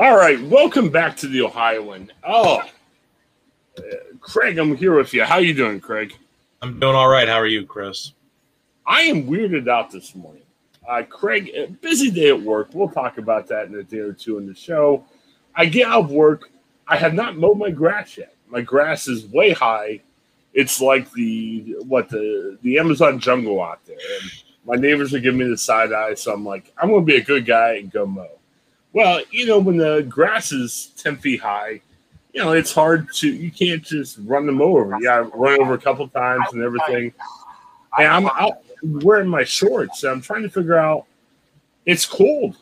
[0.00, 2.12] All right, welcome back to the Ohioan.
[2.22, 2.62] Oh,
[3.78, 3.82] uh,
[4.20, 5.24] Craig, I'm here with you.
[5.24, 6.16] How you doing, Craig?
[6.62, 7.26] I'm doing all right.
[7.26, 8.12] How are you, Chris?
[8.86, 10.44] I am weirded out this morning.
[10.88, 12.68] Uh, Craig, busy day at work.
[12.72, 15.04] We'll talk about that in a day or two in the show.
[15.56, 16.48] I get out of work.
[16.86, 18.36] I have not mowed my grass yet.
[18.46, 20.00] My grass is way high.
[20.54, 23.98] It's like the what the the Amazon jungle out there.
[24.22, 24.30] And
[24.64, 27.24] my neighbors are giving me the side eye, so I'm like, I'm gonna be a
[27.24, 28.37] good guy and go mow.
[28.98, 31.80] Well, you know, when the grass is 10 feet high,
[32.32, 34.96] you know, it's hard to, you can't just run the mower over.
[34.96, 37.12] You got to run over a couple times and everything.
[37.96, 40.02] And I'm out wearing my shorts.
[40.02, 41.06] I'm trying to figure out,
[41.86, 42.56] it's cold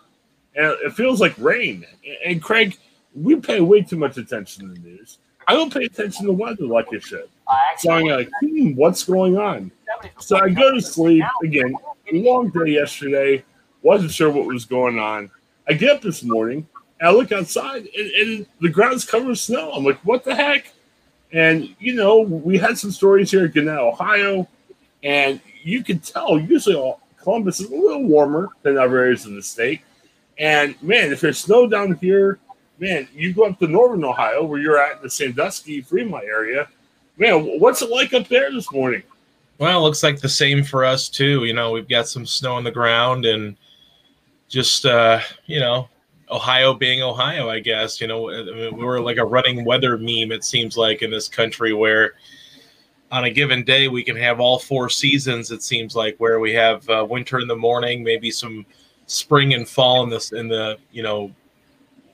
[0.54, 1.86] and it feels like rain.
[2.22, 2.76] And Craig,
[3.14, 5.16] we pay way too much attention to the news.
[5.48, 7.30] I don't pay attention to weather like I should.
[7.78, 9.72] So I'm like, hmm, what's going on?
[10.18, 11.74] So I go to sleep again.
[12.12, 13.42] Long day yesterday.
[13.80, 15.30] Wasn't sure what was going on.
[15.68, 16.66] I get up this morning
[17.00, 19.72] and I look outside and, and the ground's covered with snow.
[19.72, 20.72] I'm like, what the heck?
[21.32, 24.48] And you know, we had some stories here at Gannett, Ohio,
[25.02, 29.42] and you can tell usually Columbus is a little warmer than other areas of the
[29.42, 29.80] state.
[30.38, 32.38] And man, if there's snow down here,
[32.78, 36.68] man, you go up to northern Ohio where you're at in the Sandusky, Fremont area.
[37.16, 39.02] Man, what's it like up there this morning?
[39.58, 41.44] Well, it looks like the same for us too.
[41.44, 43.56] You know, we've got some snow on the ground and
[44.48, 45.88] just uh, you know,
[46.30, 48.00] Ohio being Ohio, I guess.
[48.00, 50.32] You know, I mean, we were like a running weather meme.
[50.32, 52.14] It seems like in this country where
[53.12, 55.50] on a given day we can have all four seasons.
[55.50, 58.66] It seems like where we have uh, winter in the morning, maybe some
[59.06, 61.32] spring and fall in this in the you know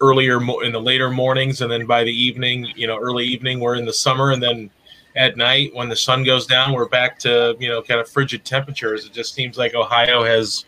[0.01, 3.77] earlier in the later mornings, and then by the evening, you know, early evening we're
[3.77, 4.71] in the summer, and then
[5.17, 8.45] at night when the sun goes down, we're back to you know kind of frigid
[8.45, 9.07] temperatures.
[9.07, 10.67] It just seems like Ohio has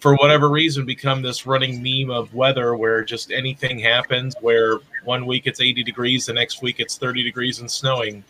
[0.00, 5.26] for whatever reason become this running meme of weather where just anything happens where one
[5.26, 8.22] week it's 80 degrees the next week it's 30 degrees and snowing.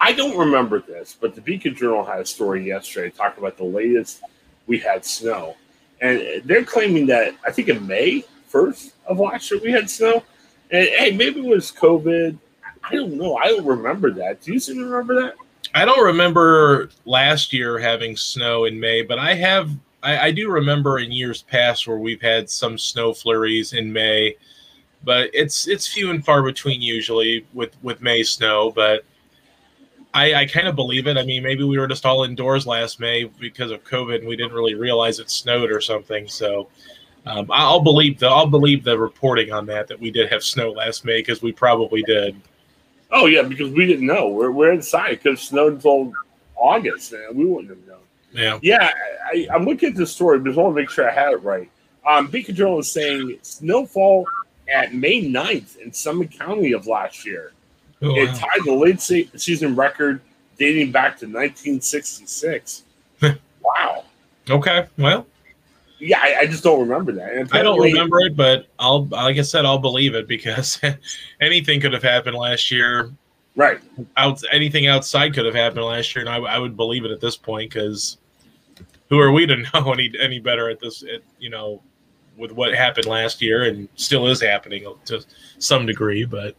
[0.00, 3.64] I don't remember this but the beacon journal had a story yesterday talking about the
[3.64, 4.22] latest
[4.66, 5.56] we had snow.
[6.00, 10.22] And they're claiming that i think in may 1st of last year we had snow.
[10.70, 12.38] And hey maybe it was covid.
[12.84, 13.36] I don't know.
[13.36, 14.40] I don't remember that.
[14.40, 15.34] Do you seem to remember that?
[15.74, 19.70] I don't remember last year having snow in may but i have
[20.02, 24.36] I, I do remember in years past where we've had some snow flurries in May,
[25.04, 28.70] but it's it's few and far between usually with with May snow.
[28.70, 29.04] But
[30.14, 31.16] I, I kind of believe it.
[31.16, 34.36] I mean, maybe we were just all indoors last May because of COVID, and we
[34.36, 36.28] didn't really realize it snowed or something.
[36.28, 36.68] So
[37.24, 40.72] um, I'll believe the I'll believe the reporting on that that we did have snow
[40.72, 42.36] last May because we probably did.
[43.10, 44.28] Oh yeah, because we didn't know.
[44.28, 46.12] We're we're inside because it snowed until
[46.56, 47.91] August, and we wouldn't have known.
[48.32, 48.58] Yeah.
[48.62, 48.90] Yeah,
[49.26, 51.42] I, am looking at the story, but I want to make sure I had it
[51.42, 51.70] right.
[52.06, 54.26] Um, Beacon Journal is saying snowfall
[54.72, 57.52] at May 9th in Summit County of last year.
[58.00, 58.34] Oh, it wow.
[58.34, 60.20] tied the late se- season record
[60.58, 62.84] dating back to 1966.
[63.62, 64.04] wow.
[64.50, 64.86] Okay.
[64.98, 65.26] Well.
[65.98, 67.48] Yeah, I, I just don't remember that.
[67.52, 70.80] I don't remember it, but I'll, like I said, I'll believe it because
[71.40, 73.12] anything could have happened last year.
[73.54, 73.78] Right.
[74.16, 77.20] Out, anything outside could have happened last year, and I, I would believe it at
[77.20, 78.18] this point because
[79.12, 81.02] who are we to know any any better at this?
[81.02, 81.82] At, you know,
[82.36, 85.24] with what happened last year and still is happening to
[85.58, 86.56] some degree, but.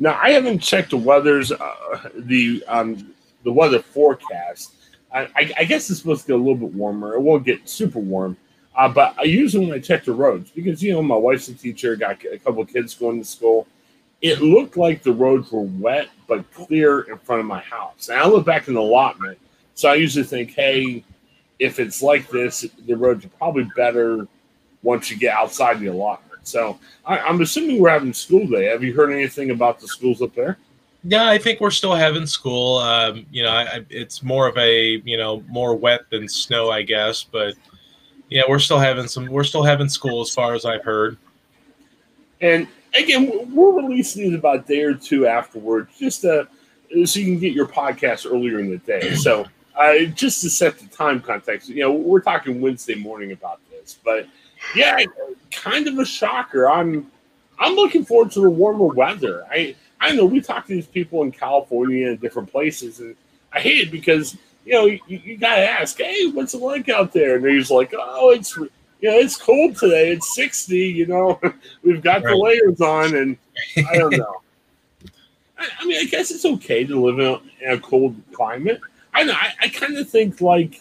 [0.00, 4.74] Now I haven't checked the weather's uh, the um, the weather forecast.
[5.12, 7.14] I, I, I, guess it's supposed to get a little bit warmer.
[7.14, 8.36] It won't get super warm,
[8.76, 11.54] uh, but I usually when I check the roads because you know my wife's a
[11.54, 13.66] teacher, got a couple kids going to school.
[14.22, 18.08] It looked like the roads were wet but clear in front of my house.
[18.08, 19.38] And I look back in the allotment,
[19.74, 21.02] so I usually think, hey,
[21.58, 24.26] if it's like this, the roads are probably better
[24.82, 26.46] once you get outside the allotment.
[26.46, 28.66] So I, am assuming we're having school day.
[28.66, 30.56] Have you heard anything about the schools up there?
[31.04, 32.78] Yeah, I think we're still having school.
[32.78, 36.82] Um, you know, I, it's more of a you know more wet than snow, I
[36.82, 37.22] guess.
[37.22, 37.54] But
[38.30, 39.26] yeah, we're still having some.
[39.26, 41.16] We're still having school, as far as I've heard.
[42.40, 46.48] And again, we're releasing these about a day or two afterwards, just to,
[47.04, 49.14] so you can get your podcast earlier in the day.
[49.14, 49.46] So
[49.78, 53.98] uh, just to set the time context, you know, we're talking Wednesday morning about this,
[54.04, 54.26] but
[54.74, 54.98] yeah,
[55.52, 56.68] kind of a shocker.
[56.68, 57.10] I'm
[57.60, 59.44] I'm looking forward to the warmer weather.
[59.50, 63.14] I I know we talk to these people in California and different places, and
[63.52, 67.12] I hate it because you know you, you gotta ask, hey, what's it like out
[67.12, 67.36] there?
[67.36, 68.68] And they're just like, oh, it's you
[69.02, 70.10] know it's cold today.
[70.10, 70.86] It's sixty.
[70.86, 71.40] You know,
[71.82, 72.30] we've got right.
[72.30, 73.36] the layers on, and
[73.88, 74.42] I don't know.
[75.56, 78.80] I, I, mean, I guess it's okay to live in a, in a cold climate.
[79.18, 79.32] I know.
[79.32, 80.78] I, I kind of think like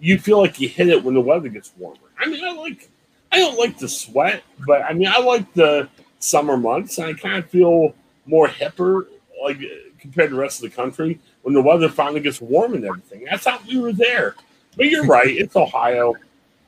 [0.00, 1.96] you feel like you hit it when the weather gets warmer.
[2.18, 2.90] I mean, I like
[3.32, 5.88] I don't like the sweat, but I mean, I like the
[6.18, 6.98] summer months.
[6.98, 7.94] and I kind of feel
[8.26, 9.06] more hipper,
[9.42, 9.58] like
[9.98, 13.26] compared to the rest of the country when the weather finally gets warm and everything.
[13.32, 14.34] I thought we were there,
[14.76, 15.34] but you're right.
[15.34, 16.14] It's Ohio.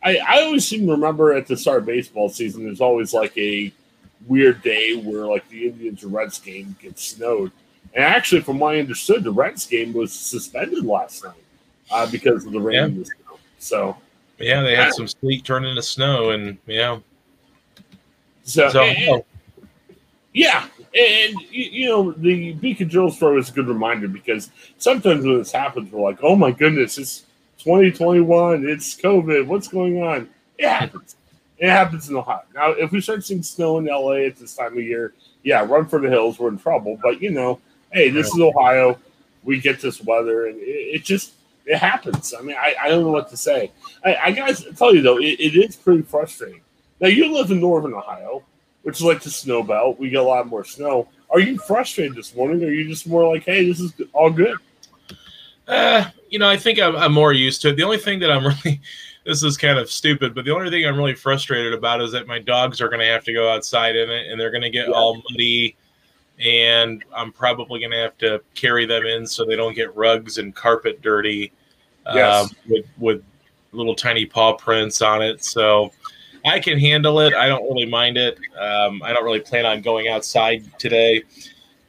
[0.03, 3.37] I, I always seem to remember at the start of baseball season, there's always like
[3.37, 3.71] a
[4.27, 7.53] weird day where like the Indians or Reds game gets snowed.
[7.95, 11.35] And actually, from what I understood, the Reds game was suspended last night
[11.91, 12.85] uh, because of the rain yeah.
[12.85, 13.39] and the snow.
[13.59, 13.97] So
[14.39, 16.99] yeah, they had some sleet turn into snow, and yeah.
[18.45, 19.25] So, so and, oh.
[20.33, 25.39] yeah, and you know the Beacon Journal story was a good reminder because sometimes when
[25.39, 27.21] this happens, we're like, "Oh my goodness, it's
[27.59, 30.29] 2021, it's COVID, what's going on?"
[30.59, 31.17] It happens.
[31.59, 32.43] It happens in Ohio.
[32.55, 35.15] Now, if we start seeing snow in LA at this time of year,
[35.45, 36.39] yeah, run for the hills.
[36.39, 36.99] We're in trouble.
[37.01, 37.61] But you know,
[37.93, 38.99] hey, this is Ohio.
[39.45, 41.35] We get this weather, and it, it just
[41.67, 42.35] it happens.
[42.37, 43.73] I mean, I, I don't know what to say.
[44.05, 46.61] I, I guys tell you though, it, it is pretty frustrating.
[47.01, 48.43] Now you live in northern Ohio,
[48.83, 49.99] which is like the snow belt.
[49.99, 51.09] We get a lot more snow.
[51.31, 52.63] Are you frustrated this morning?
[52.63, 54.59] Or are you just more like, hey, this is all good?
[55.67, 57.77] Uh, you know, I think I'm, I'm more used to it.
[57.77, 58.81] The only thing that I'm really
[59.25, 62.27] this is kind of stupid, but the only thing I'm really frustrated about is that
[62.27, 64.71] my dogs are going to have to go outside in it and they're going to
[64.71, 64.95] get yeah.
[64.95, 65.77] all muddy
[66.41, 70.39] and I'm probably going to have to carry them in so they don't get rugs
[70.39, 71.53] and carpet dirty
[72.07, 72.45] yes.
[72.45, 73.25] um, with, with
[73.73, 75.45] little tiny paw prints on it.
[75.45, 75.93] So
[76.45, 77.35] I can handle it.
[77.35, 78.39] I don't really mind it.
[78.59, 81.23] Um, I don't really plan on going outside today,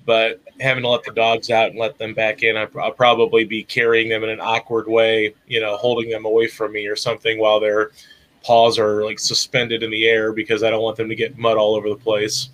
[0.06, 3.64] but having to let the dogs out and let them back in, I'll probably be
[3.64, 7.40] carrying them in an awkward way, you know, holding them away from me or something
[7.40, 7.92] while their
[8.44, 11.58] paws are like suspended in the air because I don't want them to get mud
[11.58, 12.50] all over the place.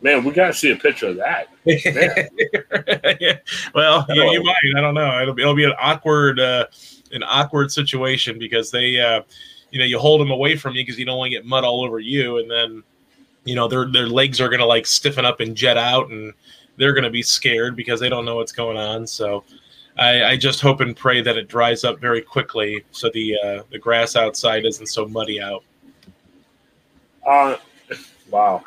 [0.00, 1.48] Man, we gotta see a picture of that.
[3.20, 3.38] yeah.
[3.74, 4.56] Well, you, you, might.
[4.76, 5.20] I don't know.
[5.20, 6.66] It'll be it'll be an awkward uh,
[7.12, 9.22] an awkward situation because they, uh,
[9.70, 11.64] you know, you hold them away from you because you don't want to get mud
[11.64, 12.82] all over you, and then,
[13.44, 16.32] you know, their their legs are gonna like stiffen up and jet out, and
[16.76, 19.06] they're gonna be scared because they don't know what's going on.
[19.06, 19.44] So.
[20.00, 23.62] I, I just hope and pray that it dries up very quickly so the uh,
[23.72, 25.64] the grass outside isn't so muddy out.
[27.26, 27.56] Uh,
[28.30, 28.62] wow.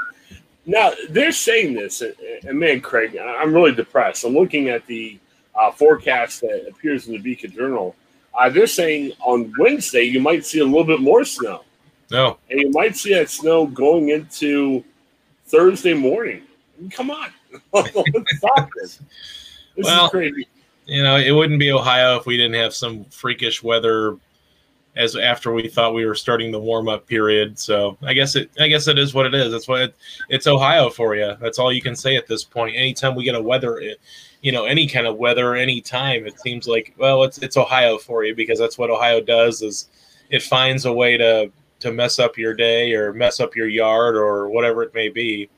[0.66, 4.24] Now they're saying this, and man, Craig, I'm really depressed.
[4.24, 5.20] I'm looking at the
[5.56, 7.96] uh, forecast that appears in the Beacon Journal.
[8.38, 11.64] Uh, they're saying on Wednesday you might see a little bit more snow.
[12.12, 14.84] No, and you might see that snow going into
[15.46, 16.44] Thursday morning.
[16.78, 17.30] I mean, come on,
[17.74, 19.00] stop this.
[19.76, 20.48] This well, is crazy.
[20.86, 24.18] You know, it wouldn't be Ohio if we didn't have some freakish weather
[24.96, 27.58] as after we thought we were starting the warm up period.
[27.58, 29.52] So I guess it I guess it is what it is.
[29.52, 29.96] That's what it,
[30.30, 31.36] it's Ohio for you.
[31.40, 32.76] That's all you can say at this point.
[32.76, 33.82] Anytime we get a weather,
[34.42, 37.98] you know, any kind of weather, any time, it seems like well, it's it's Ohio
[37.98, 39.62] for you because that's what Ohio does.
[39.62, 39.90] Is
[40.30, 41.52] it finds a way to
[41.82, 45.50] to mess up your day or mess up your yard or whatever it may be.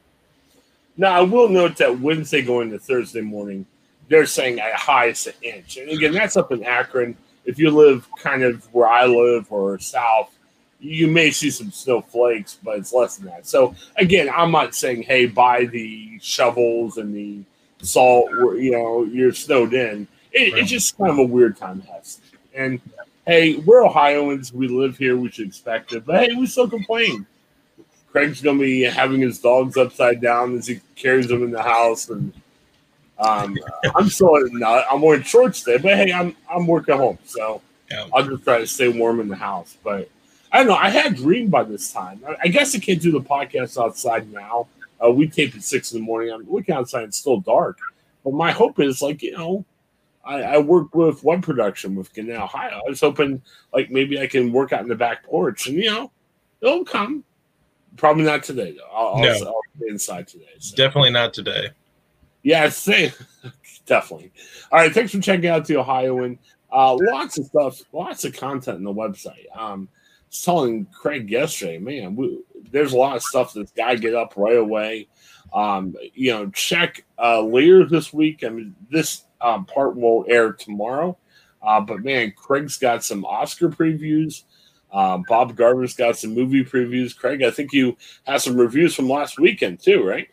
[0.96, 3.66] Now I will note that Wednesday going to Thursday morning,
[4.10, 7.72] they're saying a high is an inch, and again that's up in Akron if you
[7.72, 10.36] live kind of where I live or south,
[10.80, 13.48] you may see some snowflakes, but it's less than that.
[13.48, 17.42] So again, I'm not saying, hey, buy the shovels and the
[17.86, 18.30] salt.
[18.32, 20.08] Where, you know, you're snowed in.
[20.32, 22.08] It, it's just kind of a weird time to have.
[22.54, 22.82] And
[23.26, 24.52] hey, we're Ohioans.
[24.54, 25.16] We live here.
[25.16, 26.06] We should expect it.
[26.06, 27.26] But hey, we still complain.
[28.12, 32.10] Craig's gonna be having his dogs upside down as he carries them in the house,
[32.10, 32.32] and
[33.20, 33.58] um,
[33.96, 34.86] I'm still not.
[34.92, 38.08] I'm wearing shorts today, but hey, I'm I'm working home, so yeah.
[38.14, 39.78] I'll just try to stay warm in the house.
[39.84, 40.10] But
[40.52, 40.76] I don't know.
[40.76, 42.22] I had a dream by this time.
[42.28, 44.68] I, I guess I can't do the podcast outside now.
[45.04, 46.34] Uh, we tape at six in the morning.
[46.34, 47.78] I'm looking outside; it's still dark.
[48.24, 49.66] But my hope is, like you know,
[50.26, 52.82] I, I work with web production with Gannett, Ohio.
[52.86, 53.42] I was hoping,
[53.74, 56.12] like maybe I can work out in the back porch, and you know,
[56.62, 57.24] it'll come.
[57.96, 58.92] Probably not today though.
[58.92, 59.30] I'll, no.
[59.30, 60.48] I'll, I'll inside today.
[60.58, 60.76] So.
[60.76, 61.70] Definitely not today.
[62.44, 63.12] Yeah, same.
[63.86, 64.32] Definitely.
[64.72, 64.94] All right.
[64.94, 66.38] Thanks for checking out the Ohioan.
[66.72, 69.46] Uh, lots of stuff, lots of content on the website.
[69.56, 72.40] Um, I was telling Craig yesterday, man, we,
[72.72, 75.08] there's a lot of stuff that's got to get up right away.
[75.54, 78.44] Um, you know, check uh, later this week.
[78.44, 81.16] I mean, this um, part will air tomorrow.
[81.62, 84.44] Uh, but man, Craig's got some Oscar previews.
[84.92, 87.16] Um, Bob Garver's got some movie previews.
[87.16, 90.28] Craig, I think you have some reviews from last weekend too, right?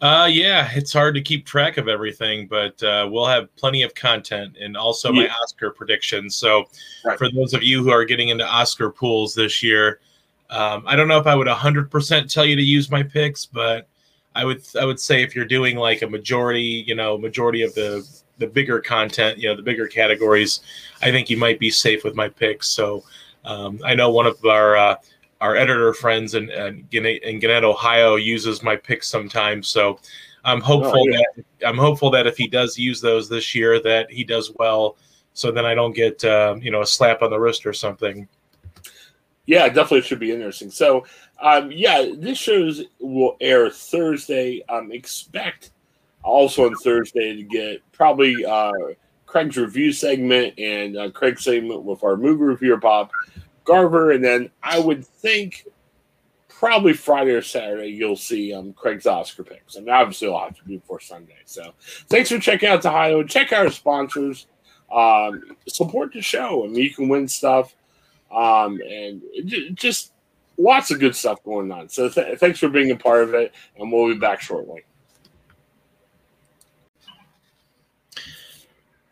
[0.00, 3.94] Uh, yeah, it's hard to keep track of everything, but uh, we'll have plenty of
[3.94, 5.24] content and also yeah.
[5.24, 6.36] my Oscar predictions.
[6.36, 6.64] So,
[7.04, 7.18] right.
[7.18, 10.00] for those of you who are getting into Oscar pools this year,
[10.48, 13.88] um, I don't know if I would 100% tell you to use my picks, but
[14.34, 17.74] I would I would say if you're doing like a majority, you know, majority of
[17.74, 20.60] the the bigger content, you know, the bigger categories,
[21.02, 22.68] I think you might be safe with my picks.
[22.68, 23.04] So,
[23.44, 24.96] um, I know one of our uh,
[25.40, 29.68] our editor friends in, in, in Gannett, Ohio, uses my picks sometimes.
[29.68, 29.98] So
[30.44, 31.20] I'm hopeful oh, yeah.
[31.36, 34.96] that I'm hopeful that if he does use those this year, that he does well.
[35.32, 38.28] So then I don't get uh, you know a slap on the wrist or something.
[39.46, 40.70] Yeah, definitely should be interesting.
[40.70, 41.04] So,
[41.42, 44.62] um, yeah, this shows will air Thursday.
[44.68, 45.72] Um, expect
[46.22, 48.70] also on Thursday to get probably uh,
[49.26, 53.10] Craig's review segment and uh, Craig's segment with our movie reviewer Bob
[53.64, 55.66] Garver, and then I would think
[56.48, 59.76] probably Friday or Saturday you'll see um, Craig's Oscar picks.
[59.76, 61.38] Mean, obviously, i will have to be before Sunday.
[61.46, 61.72] So,
[62.08, 63.22] thanks for checking out the Ohio.
[63.22, 64.46] Check out our sponsors.
[64.92, 66.64] Um, support the show.
[66.64, 67.74] I mean, you can win stuff,
[68.30, 69.22] um, and
[69.74, 70.12] just
[70.58, 71.88] lots of good stuff going on.
[71.88, 74.84] So, th- thanks for being a part of it, and we'll be back shortly.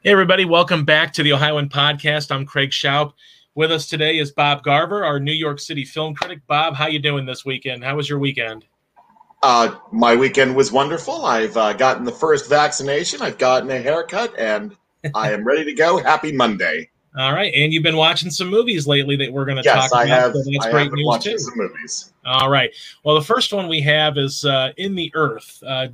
[0.03, 2.31] Hey, everybody, welcome back to the Ohioan Podcast.
[2.31, 3.13] I'm Craig Shoup.
[3.59, 6.39] With us today is Bob Garver, our New York City film critic.
[6.47, 7.83] Bob, how you doing this weekend?
[7.83, 8.65] How was your weekend?
[9.43, 11.27] Uh, my weekend was wonderful.
[11.27, 13.21] I've uh, gotten the first vaccination.
[13.21, 14.77] I've gotten a haircut, and
[15.13, 15.99] I am ready to go.
[15.99, 16.89] Happy Monday.
[17.19, 19.99] All right, and you've been watching some movies lately that we're going to yes, talk
[19.99, 20.21] I about.
[20.21, 21.39] Have, so that's I great news watching too.
[21.39, 22.13] some movies.
[22.25, 22.71] All right.
[23.03, 25.61] Well, the first one we have is uh, In the Earth.
[25.67, 25.89] Uh,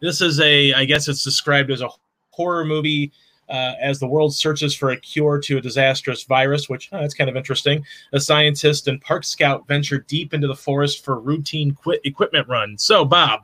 [0.00, 1.90] this is a, I guess it's described as a
[2.30, 3.12] horror movie
[3.52, 7.12] uh, as the world searches for a cure to a disastrous virus, which oh, that's
[7.12, 7.84] kind of interesting.
[8.14, 12.78] A scientist and park scout venture deep into the forest for routine quit equipment run.
[12.78, 13.42] So, Bob,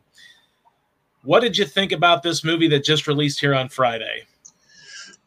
[1.24, 4.22] what did you think about this movie that just released here on Friday?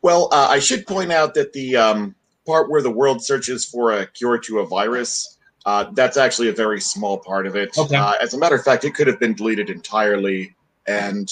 [0.01, 2.15] Well, uh, I should point out that the um,
[2.47, 5.37] part where the world searches for a cure to a virus.
[5.63, 7.69] Uh, that's actually a very small part of it.
[7.77, 7.95] Okay.
[7.95, 10.55] Uh, as a matter of fact, it could have been deleted entirely,
[10.87, 11.31] and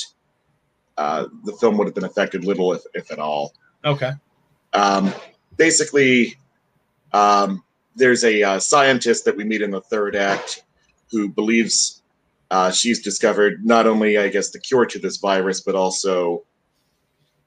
[1.00, 3.54] uh, the film would have been affected little, if, if at all.
[3.86, 4.12] Okay.
[4.74, 5.14] Um,
[5.56, 6.36] basically,
[7.14, 7.64] um,
[7.96, 10.64] there's a uh, scientist that we meet in the third act
[11.10, 12.04] who believes
[12.52, 16.44] uh, she's discovered not only, I guess, the cure to this virus, but also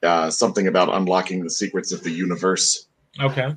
[0.02, 2.86] uh, something about unlocking the secrets of the universe.
[3.20, 3.54] Okay.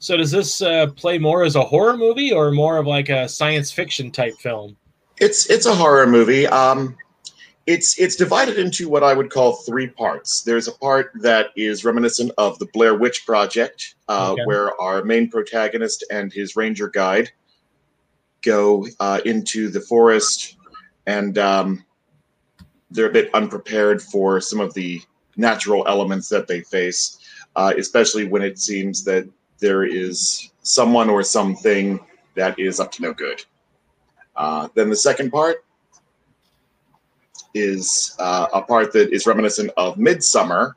[0.00, 3.26] So does this uh, play more as a horror movie or more of like a
[3.26, 4.76] science fiction type film?
[5.16, 6.46] It's it's a horror movie.
[6.46, 6.96] Um,
[7.68, 10.40] it's it's divided into what I would call three parts.
[10.40, 14.42] There's a part that is reminiscent of the Blair Witch Project, uh, okay.
[14.46, 17.30] where our main protagonist and his ranger guide
[18.40, 20.56] go uh, into the forest,
[21.06, 21.84] and um,
[22.90, 25.02] they're a bit unprepared for some of the
[25.36, 27.18] natural elements that they face,
[27.54, 32.00] uh, especially when it seems that there is someone or something
[32.34, 33.44] that is up to no good.
[34.36, 35.66] Uh, then the second part
[37.58, 40.74] is uh, a part that is reminiscent of Midsommar,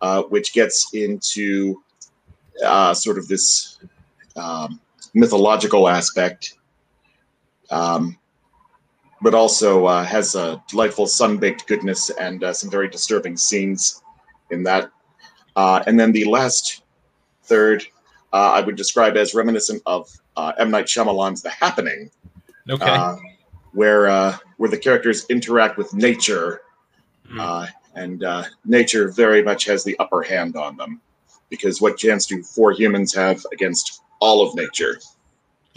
[0.00, 1.82] uh, which gets into
[2.64, 3.78] uh, sort of this
[4.36, 4.80] um,
[5.12, 6.54] mythological aspect,
[7.70, 8.16] um,
[9.20, 14.02] but also uh, has a delightful sun-baked goodness and uh, some very disturbing scenes
[14.50, 14.90] in that.
[15.56, 16.82] Uh, and then the last
[17.42, 17.84] third,
[18.32, 20.08] I would describe as reminiscent of
[20.58, 20.70] M.
[20.70, 22.10] Night Shyamalan's The Happening.
[22.70, 23.16] Okay
[23.72, 26.62] where uh, where the characters interact with nature,
[27.30, 27.38] mm.
[27.40, 31.00] uh, and uh, nature very much has the upper hand on them,
[31.48, 35.00] because what chance do four humans have against all of nature?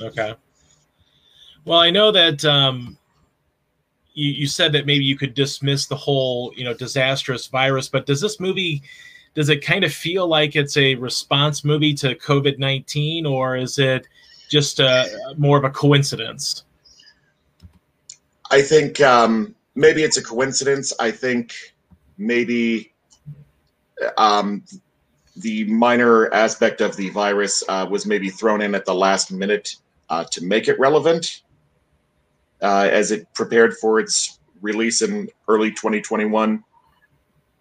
[0.01, 0.33] Okay.
[1.65, 2.97] Well, I know that um,
[4.13, 8.05] you, you said that maybe you could dismiss the whole you know disastrous virus, but
[8.05, 8.81] does this movie?
[9.35, 13.79] Does it kind of feel like it's a response movie to COVID nineteen, or is
[13.79, 14.07] it
[14.49, 15.05] just uh,
[15.37, 16.65] more of a coincidence?
[18.53, 20.93] I think um, maybe it's a coincidence.
[20.99, 21.55] I think
[22.19, 22.93] maybe
[24.15, 24.63] um,
[25.37, 29.77] the minor aspect of the virus uh, was maybe thrown in at the last minute
[30.11, 31.41] uh, to make it relevant
[32.61, 36.63] uh, as it prepared for its release in early 2021.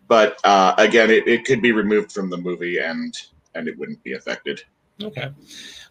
[0.08, 3.16] But uh, again, it, it could be removed from the movie and
[3.54, 4.62] and it wouldn't be affected.
[5.04, 5.30] Okay.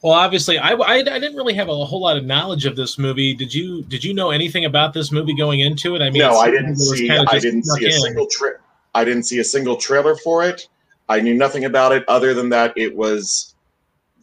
[0.01, 2.97] Well, obviously, I, I, I, didn't really have a whole lot of knowledge of this
[2.97, 3.35] movie.
[3.35, 6.01] Did you Did you know anything about this movie going into it?
[6.01, 7.09] I mean, no, I didn't see.
[7.09, 8.01] I didn't see a in.
[8.01, 8.59] single tra-
[8.95, 10.67] I didn't see a single trailer for it.
[11.07, 13.53] I knew nothing about it other than that it was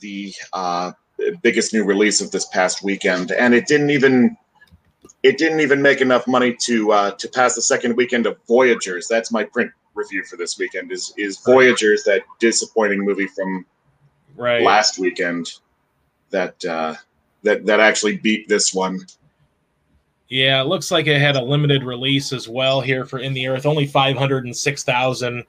[0.00, 0.92] the uh,
[1.42, 4.37] biggest new release of this past weekend, and it didn't even
[5.23, 9.07] it didn't even make enough money to uh, to pass the second weekend of Voyagers.
[9.07, 10.90] That's my print review for this weekend.
[10.90, 13.64] Is is Voyagers that disappointing movie from
[14.38, 14.62] right.
[14.62, 15.50] last weekend
[16.30, 16.95] that uh,
[17.42, 19.00] that that actually beat this one.
[20.28, 23.47] Yeah, it looks like it had a limited release as well here for In the
[23.47, 25.45] Earth, only 506,000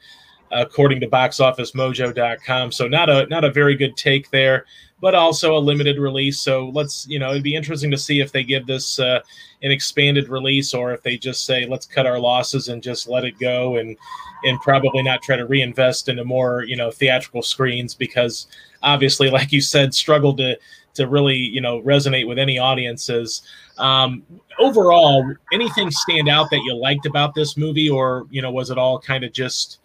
[0.51, 2.71] according to BoxOfficeMojo.com.
[2.71, 4.65] So not a not a very good take there,
[5.01, 6.41] but also a limited release.
[6.41, 9.21] So let's you know it'd be interesting to see if they give this uh,
[9.61, 13.25] an expanded release or if they just say let's cut our losses and just let
[13.25, 13.97] it go and
[14.43, 18.47] and probably not try to reinvest into more you know theatrical screens because
[18.83, 20.57] obviously like you said struggled to
[20.93, 23.41] to really you know resonate with any audiences
[23.77, 24.23] um,
[24.59, 28.77] overall anything stand out that you liked about this movie or you know was it
[28.77, 29.79] all kind of just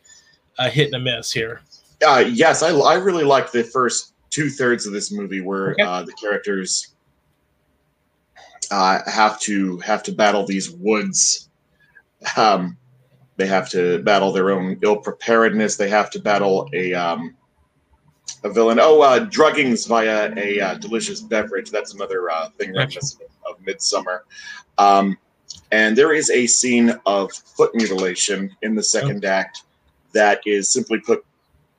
[0.59, 1.61] a hit and a miss here
[2.07, 5.83] uh, yes I, I really like the first two-thirds of this movie where okay.
[5.83, 6.95] uh, the characters
[8.71, 11.51] uh, have to have to battle these woods
[12.37, 12.77] um,
[13.37, 15.77] they have to battle their own ill preparedness.
[15.77, 17.35] They have to battle a um,
[18.45, 18.79] a villain.
[18.81, 21.71] Oh, uh, druggings via a uh, delicious beverage.
[21.71, 24.21] That's another uh, thing reminiscent of Midsommar.
[24.79, 25.19] Um,
[25.73, 29.29] and there is a scene of foot mutilation in the second oh.
[29.29, 29.63] act
[30.15, 31.25] that is simply put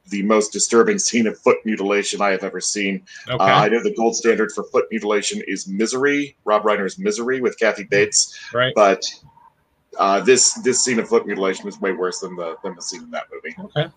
[0.10, 3.02] the most disturbing scene of foot mutilation I have ever seen.
[3.28, 3.44] Okay.
[3.44, 7.58] Uh, I know the gold standard for foot mutilation is Misery, Rob Reiner's Misery with
[7.58, 8.38] Kathy Bates.
[8.54, 8.74] Right.
[8.76, 9.04] But
[9.98, 13.04] uh, this this scene of foot mutilation is way worse than the than the scene
[13.04, 13.56] in that movie.
[13.60, 13.92] Okay.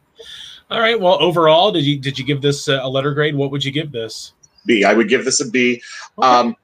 [0.71, 0.99] All right.
[0.99, 3.35] Well, overall, did you did you give this a letter grade?
[3.35, 4.33] What would you give this?
[4.67, 4.85] B.
[4.85, 5.83] I would give this a B.
[6.19, 6.29] Okay.
[6.29, 6.57] Um,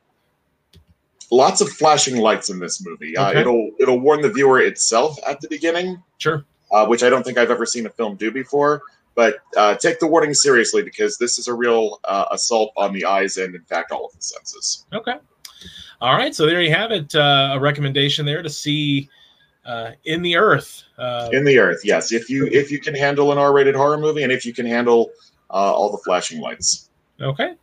[1.31, 3.17] lots of flashing lights in this movie.
[3.17, 3.39] Uh, okay.
[3.39, 6.03] Uh, it'll it'll warn the viewer itself at the beginning.
[6.19, 6.45] Sure.
[6.75, 8.83] Uh, which I don't think I've ever seen a film do before.
[9.15, 13.05] But uh, take the warning seriously because this is a real uh, assault on the
[13.05, 14.85] eyes and, in fact, all of the senses.
[14.93, 15.15] Okay.
[16.01, 16.35] All right.
[16.35, 17.15] So there you have it.
[17.15, 19.09] Uh, a recommendation there to see
[19.65, 20.83] uh, in the earth.
[20.99, 22.11] Uh, in the earth, yes.
[22.11, 25.11] If you if you can handle an R-rated horror movie, and if you can handle
[25.51, 26.91] uh, all the flashing lights.
[27.21, 27.55] Okay.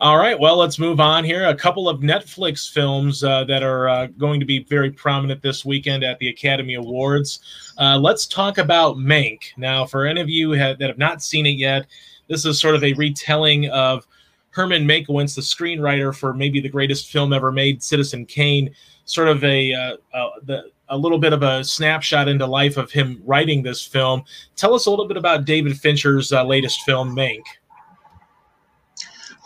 [0.00, 0.38] All right.
[0.38, 1.46] Well, let's move on here.
[1.46, 5.66] A couple of Netflix films uh, that are uh, going to be very prominent this
[5.66, 7.40] weekend at the Academy Awards.
[7.78, 9.52] Uh, let's talk about Mank.
[9.58, 11.86] Now, for any of you that have not seen it yet,
[12.28, 14.06] this is sort of a retelling of
[14.50, 18.74] Herman Mankiewicz, the screenwriter for maybe the greatest film ever made, Citizen Kane.
[19.04, 23.20] Sort of a uh, the a little bit of a snapshot into life of him
[23.24, 24.22] writing this film.
[24.56, 27.42] Tell us a little bit about David Fincher's uh, latest film, Mank.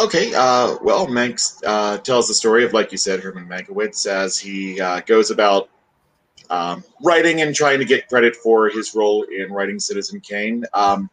[0.01, 4.39] Okay, uh, well, Mank uh, tells the story of, like you said, Herman Mankiewicz as
[4.39, 5.69] he uh, goes about
[6.49, 10.65] um, writing and trying to get credit for his role in writing Citizen Kane.
[10.73, 11.11] Um,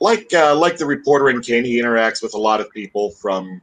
[0.00, 3.62] like uh, like the reporter in Kane, he interacts with a lot of people from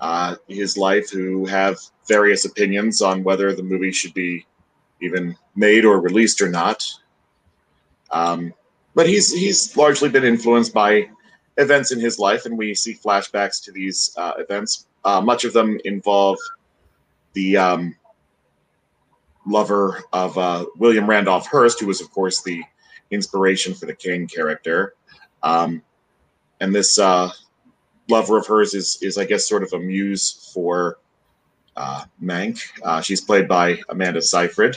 [0.00, 4.44] uh, his life who have various opinions on whether the movie should be
[5.00, 6.84] even made or released or not.
[8.10, 8.52] Um,
[8.94, 11.08] but he's he's largely been influenced by
[11.58, 14.86] events in his life, and we see flashbacks to these uh, events.
[15.04, 16.38] Uh, much of them involve
[17.34, 17.94] the um,
[19.46, 22.62] lover of uh, William Randolph Hearst, who was, of course, the
[23.10, 24.94] inspiration for the King character.
[25.42, 25.82] Um,
[26.60, 27.30] and this uh,
[28.08, 30.98] lover of hers is is I guess sort of a muse for
[31.76, 32.60] uh, Mank.
[32.82, 34.76] Uh, she's played by Amanda Seyfried.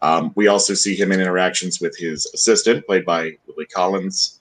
[0.00, 4.37] Um, we also see him in interactions with his assistant, played by Lily Collins,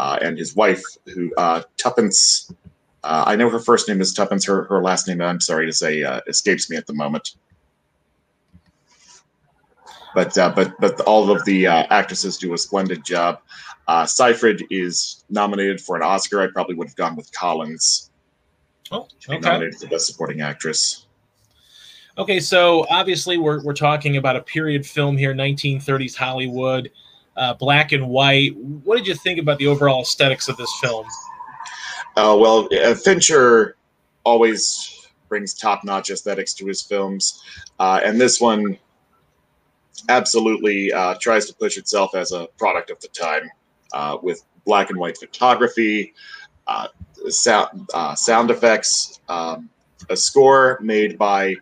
[0.00, 0.82] uh, and his wife,
[1.14, 2.50] who uh, Tuppence.
[3.04, 4.46] Uh, I know her first name is Tuppence.
[4.46, 7.36] Her her last name, I'm sorry to say, uh, escapes me at the moment.
[10.14, 13.40] But uh, but but all of the uh, actresses do a splendid job.
[13.88, 16.40] Uh, Seyfried is nominated for an Oscar.
[16.40, 18.10] I probably would have gone with Collins.
[18.90, 19.38] Oh, okay.
[19.38, 21.06] Nominated for Best Supporting Actress.
[22.16, 26.90] Okay, so obviously we're, we're talking about a period film here, 1930s Hollywood,
[27.40, 28.54] uh, black and white.
[28.56, 31.06] What did you think about the overall aesthetics of this film?
[32.16, 33.76] Uh, well, uh, Fincher
[34.24, 37.42] always brings top-notch aesthetics to his films,
[37.78, 38.78] uh, and this one
[40.08, 43.48] absolutely uh, tries to push itself as a product of the time
[43.92, 46.12] uh, with black and white photography,
[47.28, 49.68] sound, sound effects, um,
[50.08, 51.54] a score made by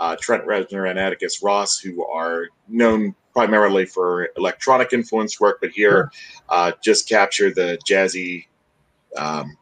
[0.00, 5.70] uh, Trent Reznor and Atticus Ross, who are known primarily for electronic influence work, but
[5.70, 6.12] here
[6.50, 8.44] uh, just capture the jazzy,
[9.16, 9.56] um,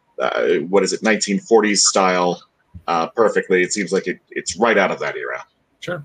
[0.69, 2.43] what is it, 1940s style
[3.15, 3.63] perfectly.
[3.63, 5.47] It seems like it, it's right out of that era.
[5.79, 6.05] Sure.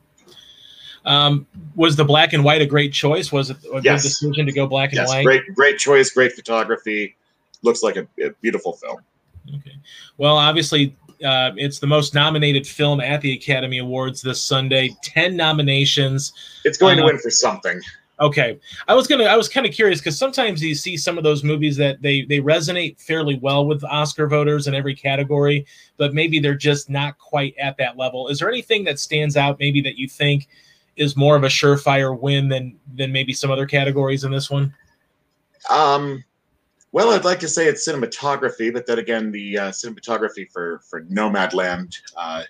[1.04, 3.32] Um, was the black and white a great choice?
[3.32, 4.04] Was it a yes.
[4.04, 5.26] good decision to go black and yes, white?
[5.26, 6.12] Great, great choice.
[6.12, 7.16] Great photography.
[7.64, 9.00] Looks like a, a beautiful film.
[9.50, 9.76] Okay.
[10.20, 14.96] Well, obviously, uh, it's the most nominated film at the Academy Awards this Sunday.
[15.04, 16.34] Ten nominations.
[16.66, 17.82] It's going uh, to win for something.
[18.20, 19.24] Okay, I was gonna.
[19.26, 22.22] I was kind of curious because sometimes you see some of those movies that they
[22.22, 25.66] they resonate fairly well with Oscar voters in every category,
[25.98, 28.28] but maybe they're just not quite at that level.
[28.28, 30.48] Is there anything that stands out, maybe that you think
[30.96, 34.74] is more of a surefire win than than maybe some other categories in this one?
[35.70, 36.24] Um,
[36.94, 41.02] well, I'd like to say it's cinematography, but then again, the uh, cinematography for for
[41.06, 42.44] Nomadland uh,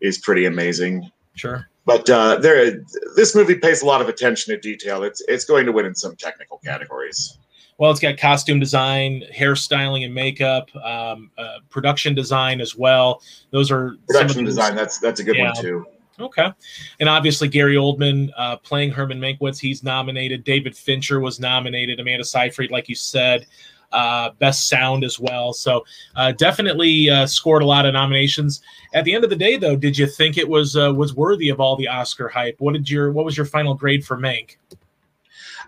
[0.00, 1.10] is pretty amazing.
[1.34, 1.68] Sure.
[1.86, 2.84] But uh, there,
[3.16, 5.02] this movie pays a lot of attention to detail.
[5.02, 7.38] It's it's going to win in some technical categories.
[7.78, 13.22] Well, it's got costume design, hairstyling and makeup, um, uh, production design as well.
[13.50, 14.76] Those are production design.
[14.76, 15.52] That's that's a good yeah.
[15.52, 15.86] one too.
[16.20, 16.52] Okay.
[17.00, 20.44] And obviously, Gary Oldman uh, playing Herman Mankiewicz, he's nominated.
[20.44, 21.98] David Fincher was nominated.
[21.98, 23.46] Amanda Seyfried, like you said
[23.92, 25.52] uh, best sound as well.
[25.52, 25.84] So
[26.16, 28.62] uh, definitely uh, scored a lot of nominations.
[28.94, 31.48] At the end of the day, though, did you think it was uh, was worthy
[31.48, 32.56] of all the Oscar hype?
[32.58, 34.56] What did your what was your final grade for Mank?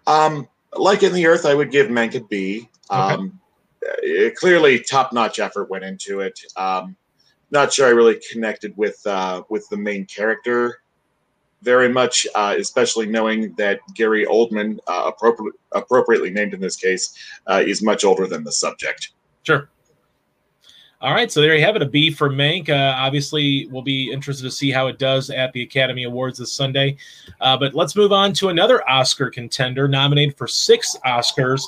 [0.07, 2.69] Um, like in the Earth, I would give Mank a B.
[2.91, 3.41] Um,
[3.83, 4.31] okay.
[4.33, 6.39] clearly, top notch effort went into it.
[6.57, 6.97] Um,
[7.51, 10.82] not sure I really connected with uh, with the main character
[11.62, 17.16] very much, uh, especially knowing that Gary Oldman, uh, appropriate, appropriately named in this case,
[17.46, 19.12] uh, is much older than the subject.
[19.44, 19.68] Sure.
[21.01, 22.68] All right, so there you have it, a B for Mank.
[22.68, 26.53] Uh, obviously, we'll be interested to see how it does at the Academy Awards this
[26.53, 26.96] Sunday.
[27.40, 31.62] Uh, but let's move on to another Oscar contender nominated for six Oscars.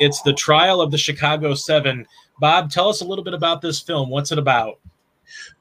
[0.00, 2.06] It's The Trial of the Chicago Seven.
[2.40, 4.10] Bob, tell us a little bit about this film.
[4.10, 4.80] What's it about?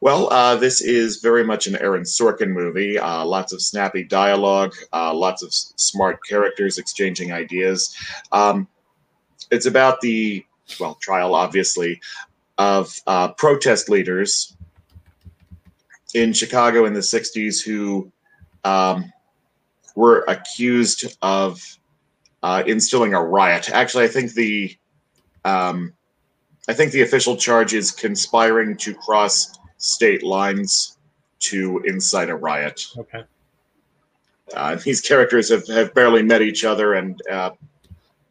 [0.02, 2.98] Well, uh, this is very much an Aaron Sorkin movie.
[2.98, 7.96] Uh, lots of snappy dialogue, uh, lots of s- smart characters exchanging ideas.
[8.32, 8.68] Um,
[9.52, 10.46] it's about the,
[10.80, 12.02] well, trial, obviously,
[12.58, 14.56] of uh, protest leaders
[16.14, 18.12] in Chicago in the 60s who
[18.64, 19.12] um,
[19.96, 21.62] were accused of
[22.44, 23.70] uh, instilling a riot.
[23.70, 24.76] Actually, I think the.
[25.46, 25.94] Um,
[26.68, 30.98] I think the official charge is conspiring to cross state lines
[31.40, 32.86] to incite a riot.
[32.98, 33.24] Okay.
[34.56, 37.52] Uh, these characters have, have barely met each other and uh,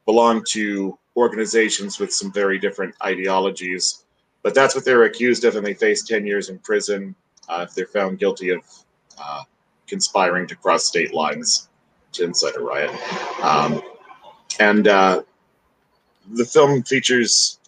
[0.07, 4.05] belong to organizations with some very different ideologies.
[4.43, 7.15] But that's what they're accused of, and they face 10 years in prison
[7.49, 8.63] uh, if they're found guilty of
[9.19, 9.43] uh,
[9.87, 11.69] conspiring to cross state lines
[12.13, 12.91] to incite a riot.
[13.43, 13.83] Um,
[14.59, 15.23] and uh,
[16.31, 17.59] the film features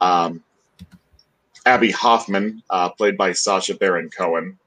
[0.00, 0.42] um,
[1.66, 4.58] Abbie Hoffman, uh, played by Sacha Baron Cohen.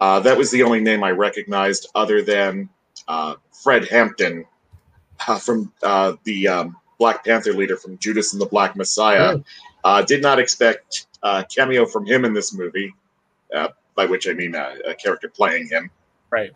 [0.00, 2.68] Uh, that was the only name I recognized, other than
[3.08, 4.44] uh, Fred Hampton
[5.26, 9.38] uh, from uh, the um, Black Panther leader from Judas and the Black Messiah.
[9.84, 12.94] Uh, did not expect a cameo from him in this movie,
[13.94, 15.90] by which I mean a character playing him,
[16.30, 16.50] right,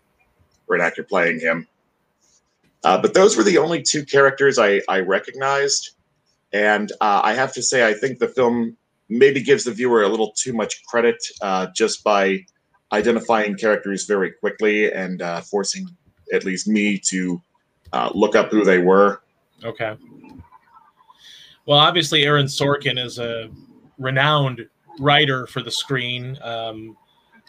[0.69, 1.67] or an actor playing him.
[2.83, 5.94] but those were the only two characters I, I recognized.
[6.55, 8.77] And I have to say, I think the film
[9.09, 12.47] maybe gives the viewer a little too much credit uh, just by
[12.93, 15.89] identifying characters very quickly and uh, forcing
[16.33, 17.43] at least me to
[17.93, 19.21] uh, look up who they were.
[19.65, 19.97] Okay.
[21.67, 23.51] Well, obviously, Aaron Sorkin is a
[23.99, 24.65] renowned
[25.01, 26.39] writer for the screen.
[26.41, 26.97] Um,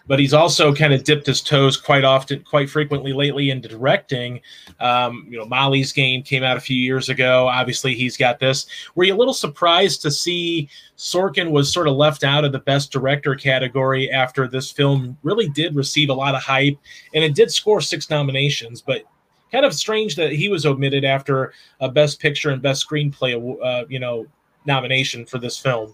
[0.08, 4.42] but he's also kind of dipped his toes quite often, quite frequently lately into directing.
[4.80, 7.48] Um, you know, Molly's Game came out a few years ago.
[7.48, 8.68] Obviously, he's got this.
[8.96, 12.60] Were you a little surprised to see Sorkin was sort of left out of the
[12.60, 16.78] best director category after this film really did receive a lot of hype
[17.14, 19.04] and it did score six nominations, but
[19.52, 23.86] kind of strange that he was omitted after a best picture and best screenplay, uh,
[23.90, 24.26] you know,
[24.66, 25.94] nomination for this film.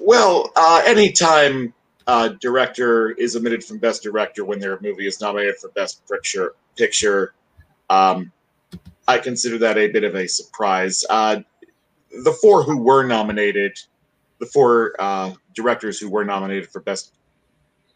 [0.00, 1.74] Well, uh, anytime
[2.06, 6.54] uh, director is omitted from Best Director when their movie is nominated for Best Picture.
[6.76, 7.34] Picture.
[7.88, 8.32] Um,
[9.06, 11.04] I consider that a bit of a surprise.
[11.08, 11.40] Uh,
[12.10, 13.78] the four who were nominated,
[14.38, 17.14] the four uh, directors who were nominated for Best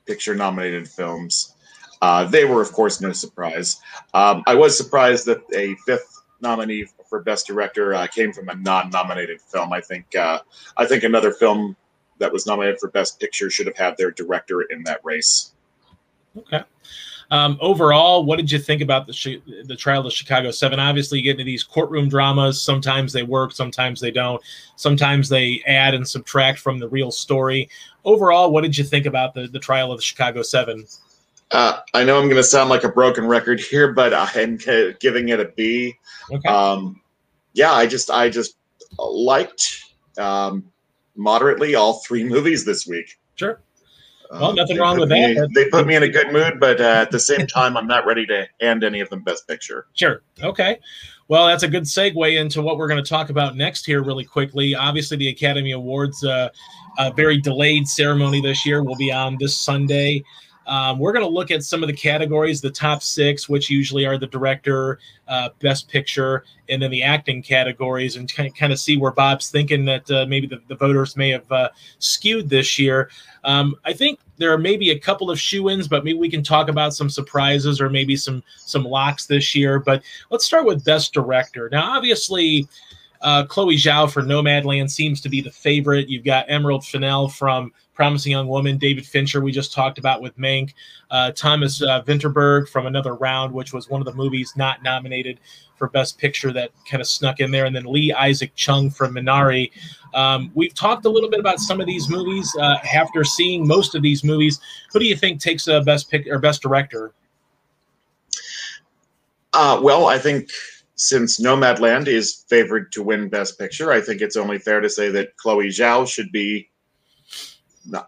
[0.06, 1.54] Picture nominated films,
[2.00, 3.80] uh, they were, of course, no surprise.
[4.14, 8.54] Um, I was surprised that a fifth nominee for Best Director uh, came from a
[8.54, 9.72] non-nominated film.
[9.72, 10.40] I think uh,
[10.76, 11.76] I think another film
[12.18, 15.52] that was nominated for Best Picture should have had their director in that race.
[16.36, 16.62] Okay.
[17.30, 20.80] Um, overall, what did you think about the the trial of Chicago Seven?
[20.80, 22.62] Obviously, you get into these courtroom dramas.
[22.62, 24.42] Sometimes they work, sometimes they don't.
[24.76, 27.68] Sometimes they add and subtract from the real story.
[28.04, 30.86] Overall, what did you think about the the trial of the Chicago Seven?
[31.50, 34.58] Uh, I know I'm going to sound like a broken record here, but I'm
[35.00, 35.94] giving it a B.
[36.30, 36.48] Okay.
[36.48, 37.00] Um,
[37.52, 38.56] yeah, I just I just
[38.98, 39.84] liked
[40.18, 40.64] um,
[41.18, 43.18] moderately all three movies this week.
[43.34, 43.60] Sure.
[44.30, 45.50] Well, um, nothing wrong with me, that.
[45.54, 48.06] They put me in a good mood, but uh, at the same time, I'm not
[48.06, 49.86] ready to hand any of them Best Picture.
[49.94, 50.22] Sure.
[50.42, 50.78] Okay.
[51.28, 54.24] Well, that's a good segue into what we're going to talk about next here, really
[54.24, 54.74] quickly.
[54.74, 56.48] Obviously, the Academy Awards, uh,
[56.98, 60.22] a very delayed ceremony this year, will be on this Sunday.
[60.68, 64.04] Um, we're going to look at some of the categories, the top six, which usually
[64.04, 68.98] are the director, uh, best picture, and then the acting categories, and kind of see
[68.98, 73.10] where Bob's thinking that uh, maybe the, the, voters may have uh, skewed this year.
[73.44, 76.68] Um, I think there are maybe a couple of shoe-ins, but maybe we can talk
[76.68, 79.78] about some surprises or maybe some some locks this year.
[79.78, 81.68] But let's start with best director.
[81.72, 82.68] Now, obviously.
[83.20, 86.08] Uh, Chloe Zhao for Nomadland seems to be the favorite.
[86.08, 90.38] You've got Emerald Fennell from Promising Young Woman, David Fincher, we just talked about with
[90.38, 90.72] Mank,
[91.10, 95.40] uh, Thomas uh, Vinterberg from Another Round, which was one of the movies not nominated
[95.74, 99.14] for Best Picture that kind of snuck in there, and then Lee Isaac Chung from
[99.16, 99.72] Minari.
[100.14, 102.54] Um, we've talked a little bit about some of these movies.
[102.60, 104.60] Uh, after seeing most of these movies,
[104.92, 107.12] who do you think takes a Best Pick or Best Director?
[109.54, 110.50] Uh, well, I think
[110.98, 115.10] since Nomadland is favored to win Best Picture, I think it's only fair to say
[115.10, 116.68] that Chloe Zhao should be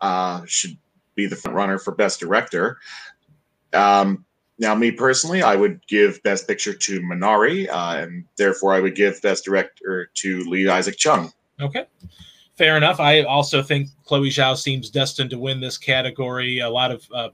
[0.03, 0.77] uh, should
[1.15, 2.79] be the front runner for Best Director.
[3.73, 4.25] Um,
[4.59, 8.97] now, me personally, I would give Best Picture to Minari, uh, and therefore I would
[8.97, 11.33] give Best Director to Lee Isaac Chung.
[11.61, 11.87] Okay.
[12.57, 13.01] Fair enough.
[13.01, 16.59] I also think Chloe Zhao seems destined to win this category.
[16.59, 17.29] A lot of, uh,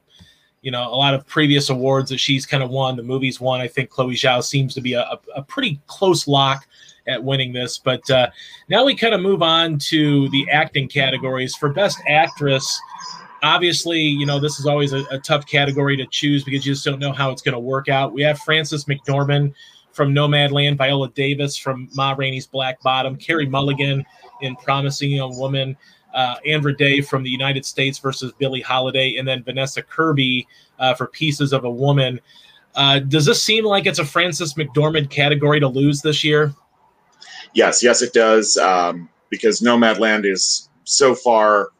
[0.67, 3.61] you know, a lot of previous awards that she's kind of won, the movies won.
[3.61, 6.67] I think Chloe Zhao seems to be a, a pretty close lock
[7.07, 7.79] at winning this.
[7.79, 8.31] But uh,
[8.69, 12.81] now we kind of move on to the acting categories for Best Actress.
[13.45, 16.85] Obviously, you know this is always a, a tough category to choose because you just
[16.85, 18.13] don't know how it's going to work out.
[18.13, 19.55] We have Frances McDormand
[19.93, 24.05] from Nomadland, Viola Davis from Ma Rainey's Black Bottom, Carey Mulligan
[24.41, 25.77] in Promising Young Woman,
[26.17, 30.49] uh, Andra Day from the United States versus Billie Holiday, and then Vanessa Kirby
[30.81, 32.21] uh, for Pieces of a Woman.
[32.75, 36.53] Uh, does this seem like it's a Frances McDormand category to lose this year?
[37.57, 38.57] yes, yes, it does.
[38.59, 41.71] Um, because Nomadland is so far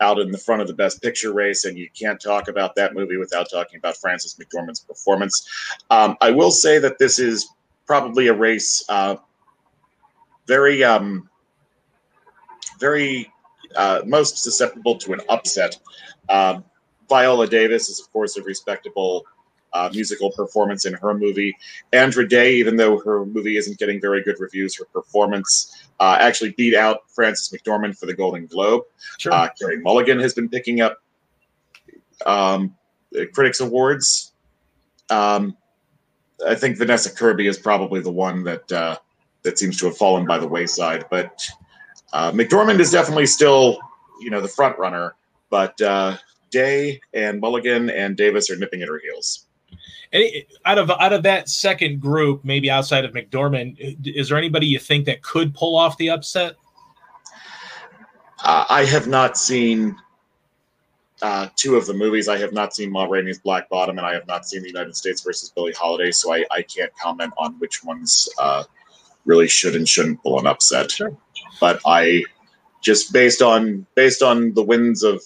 [0.00, 2.94] out in the front of the Best Picture race, and you can't talk about that
[2.94, 5.46] movie without talking about Frances McDormand's performance.
[5.90, 7.50] Um, I will say that this is
[7.86, 9.16] probably a race uh,
[10.46, 11.28] very, um,
[12.80, 13.30] very
[13.76, 15.78] uh, most susceptible to an upset.
[16.28, 16.60] Uh,
[17.08, 19.24] Viola Davis is, of course, a respectable
[19.72, 21.54] uh, musical performance in her movie.
[21.92, 26.52] Andra Day, even though her movie isn't getting very good reviews, her performance uh, actually
[26.52, 28.84] beat out Frances McDormand for the Golden Globe.
[29.18, 29.32] Sure.
[29.32, 30.98] Uh, Carey Mulligan has been picking up
[32.24, 32.74] um,
[33.32, 34.32] critics awards.
[35.10, 35.56] Um,
[36.46, 38.96] I think Vanessa Kirby is probably the one that uh,
[39.42, 41.46] that seems to have fallen by the wayside, but
[42.14, 43.78] uh, McDormand is definitely still,
[44.20, 45.16] you know, the front runner.
[45.50, 46.16] But uh,
[46.50, 49.46] Day and Mulligan and Davis are nipping at her heels.
[50.12, 54.66] Any, out of out of that second group, maybe outside of McDormand, is there anybody
[54.66, 56.54] you think that could pull off the upset?
[58.44, 59.96] Uh, I have not seen
[61.20, 62.28] uh, two of the movies.
[62.28, 64.94] I have not seen Ma Rainey's Black Bottom, and I have not seen The United
[64.94, 68.62] States versus Billie Holiday, so I, I can't comment on which ones uh,
[69.24, 70.90] really should and shouldn't pull an upset.
[70.90, 71.16] Sure.
[71.60, 72.24] But I
[72.82, 75.22] just based on based on the winds of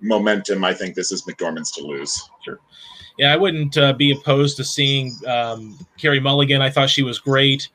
[0.00, 2.28] momentum, I think this is McDormand's to lose.
[2.44, 2.60] Sure
[3.18, 6.60] yeah, I wouldn't uh, be opposed to seeing um, Carey Mulligan.
[6.60, 7.68] I thought she was great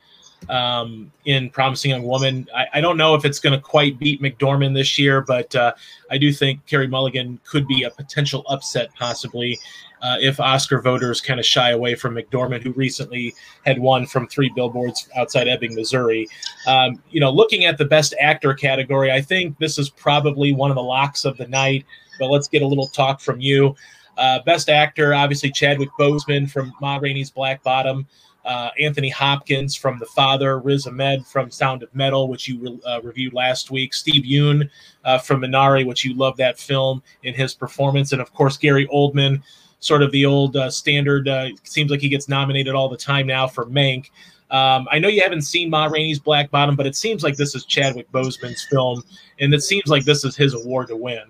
[0.50, 2.48] um, in Promising Young Woman.
[2.54, 5.74] I, I don't know if it's going to quite beat McDormand this year, but uh,
[6.12, 9.58] I do think Carey Mulligan could be a potential upset, possibly,
[10.02, 13.34] uh, if Oscar voters kind of shy away from McDormand, who recently
[13.66, 16.28] had won from three billboards outside Ebbing, Missouri.
[16.68, 20.72] Um, you know, looking at the Best Actor category, I think this is probably one
[20.72, 21.86] of the locks of the night.
[22.20, 23.76] But let's get a little talk from you.
[24.18, 28.06] Uh, best actor, obviously Chadwick Boseman from Ma Rainey's Black Bottom,
[28.44, 32.80] uh, Anthony Hopkins from The Father, Riz Ahmed from Sound of Metal, which you re-
[32.86, 34.70] uh, reviewed last week, Steve Yeun
[35.06, 38.88] uh, from Minari, which you love that film in his performance, and of course Gary
[38.88, 39.42] Oldman,
[39.80, 41.28] sort of the old uh, standard.
[41.28, 44.10] Uh, seems like he gets nominated all the time now for Mank.
[44.52, 47.54] Um, I know you haven't seen Ma Rainey's Black Bottom, but it seems like this
[47.54, 49.04] is Chadwick Boseman's film,
[49.40, 51.24] and it seems like this is his award to win.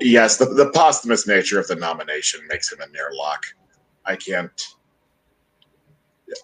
[0.00, 3.44] Yes, the, the posthumous nature of the nomination makes him a near lock.
[4.04, 4.74] I can't.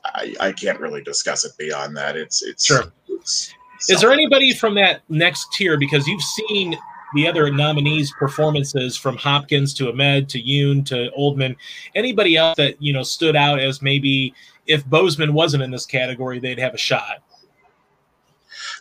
[0.04, 2.16] I, I can't really discuss it beyond that.
[2.16, 2.84] It's it's sure.
[3.08, 3.52] It's
[3.88, 6.76] Is there anybody from that next tier because you've seen
[7.14, 11.56] the other nominees' performances from Hopkins to Ahmed to Yeun to Oldman?
[11.94, 14.34] Anybody else that you know stood out as maybe
[14.66, 17.22] if Boseman wasn't in this category, they'd have a shot?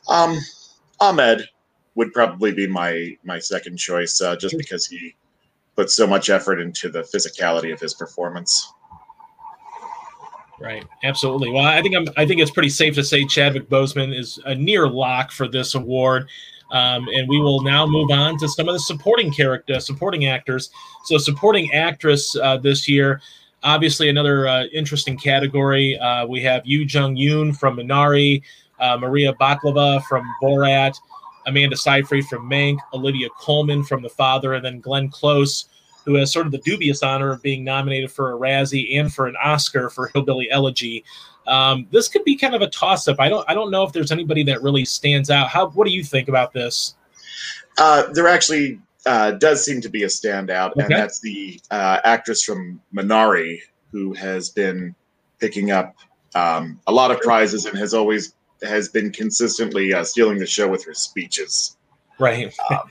[0.08, 0.38] Um,
[1.00, 1.48] Ahmed
[1.96, 5.16] would probably be my my second choice, uh, just because he
[5.76, 8.72] put so much effort into the physicality of his performance.
[10.60, 11.50] Right, absolutely.
[11.50, 12.08] Well, I think I'm.
[12.16, 15.76] I think it's pretty safe to say Chadwick Boseman is a near lock for this
[15.76, 16.30] award.
[16.74, 20.72] Um, and we will now move on to some of the supporting character, supporting actors.
[21.06, 23.22] So, supporting actress uh, this year,
[23.64, 25.98] obviously another uh, interesting category.
[26.00, 28.42] Uh, we have Yuh-Jung Youn from Minari,
[28.80, 30.96] uh, Maria Bakalova from Borat,
[31.46, 35.66] Amanda Seyfried from Mank, Olivia Colman from The Father, and then Glenn Close,
[36.06, 39.28] who has sort of the dubious honor of being nominated for a Razzie and for
[39.28, 41.04] an Oscar for Hillbilly Elegy.
[41.48, 43.20] Um, this could be kind of a toss up.
[43.20, 45.50] I don't I don't know if there's anybody that really stands out.
[45.50, 46.96] How what do you think about this?
[47.78, 50.82] Uh, there actually uh, does seem to be a standout, okay.
[50.84, 53.60] and that's the uh, actress from Minari
[53.92, 54.96] who has been
[55.40, 55.96] picking up
[56.36, 60.68] um, a lot of prizes and has always has been consistently uh, stealing the show
[60.68, 61.78] with her speeches.
[62.20, 62.54] Right.
[62.72, 62.90] Um,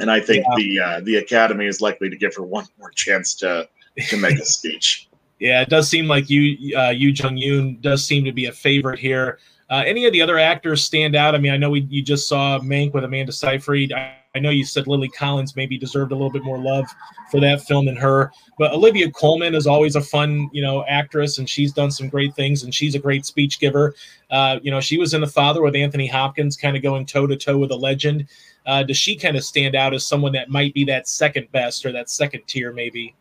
[0.00, 0.56] and I think yeah.
[0.56, 3.68] the uh, the Academy is likely to give her one more chance to
[4.08, 5.08] to make a speech.
[5.40, 8.98] Yeah, it does seem like you, uh, Yuh-Jung Youn does seem to be a favorite
[8.98, 9.38] here.
[9.70, 11.34] Uh, any of the other actors stand out?
[11.34, 13.92] I mean, I know we you just saw Mank with Amanda Seyfried.
[13.92, 16.86] I, I know you said Lily Collins maybe deserved a little bit more love
[17.30, 21.38] for that film than her, but Olivia Colman is always a fun, you know, actress,
[21.38, 23.94] and she's done some great things, and she's a great speech giver.
[24.30, 27.26] Uh, you know, she was in The Father with Anthony Hopkins, kind of going toe
[27.26, 28.28] to toe with a legend.
[28.66, 31.86] Uh, does she kind of stand out as someone that might be that second best
[31.86, 33.14] or that second tier, maybe?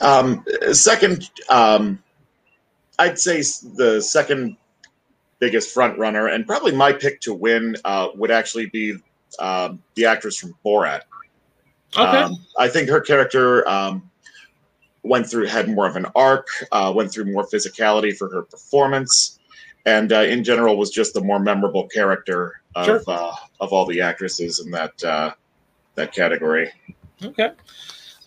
[0.00, 2.02] Um, second, um,
[2.98, 3.42] I'd say
[3.74, 4.56] the second
[5.38, 8.94] biggest front runner, and probably my pick to win uh, would actually be
[9.38, 11.02] um, the actress from Borat.
[11.96, 12.18] Okay.
[12.18, 14.10] Um, I think her character um,
[15.02, 19.38] went through had more of an arc, uh, went through more physicality for her performance,
[19.86, 23.02] and uh, in general was just the more memorable character of sure.
[23.06, 25.32] Uh, of all the actresses in that uh,
[25.94, 26.70] that category.
[27.24, 27.50] Okay.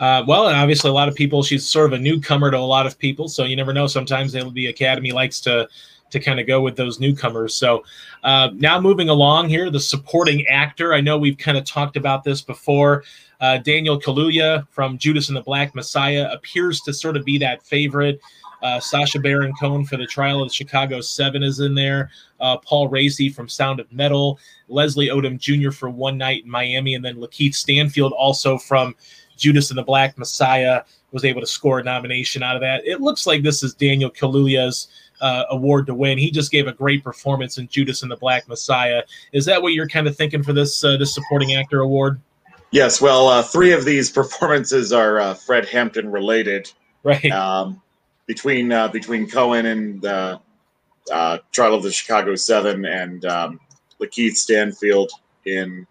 [0.03, 1.41] Uh, well, and obviously, a lot of people.
[1.41, 3.87] She's sort of a newcomer to a lot of people, so you never know.
[3.87, 5.69] Sometimes the Academy likes to
[6.09, 7.55] to kind of go with those newcomers.
[7.55, 7.85] So
[8.25, 10.93] uh, now moving along here, the supporting actor.
[10.93, 13.05] I know we've kind of talked about this before.
[13.39, 17.63] Uh, Daniel Kaluuya from Judas and the Black Messiah appears to sort of be that
[17.63, 18.19] favorite.
[18.61, 22.11] Uh, Sacha Baron Cohen for the Trial of the Chicago Seven is in there.
[22.41, 24.37] Uh, Paul Raci from Sound of Metal.
[24.67, 25.71] Leslie Odom Jr.
[25.71, 28.95] for One Night in Miami, and then Lakeith Stanfield also from
[29.37, 32.85] Judas and the Black Messiah was able to score a nomination out of that.
[32.85, 34.87] It looks like this is Daniel Kaluuya's
[35.21, 36.17] uh, award to win.
[36.17, 39.03] He just gave a great performance in Judas and the Black Messiah.
[39.31, 42.19] Is that what you're kind of thinking for this uh, this supporting actor award?
[42.71, 42.99] Yes.
[42.99, 46.71] Well, uh, three of these performances are uh, Fred Hampton related.
[47.03, 47.31] Right.
[47.31, 47.81] Um,
[48.25, 50.39] between uh, between Cohen and the
[51.11, 53.59] uh, Trial of the Chicago Seven and um,
[54.01, 55.11] Lakeith Stanfield
[55.45, 55.85] in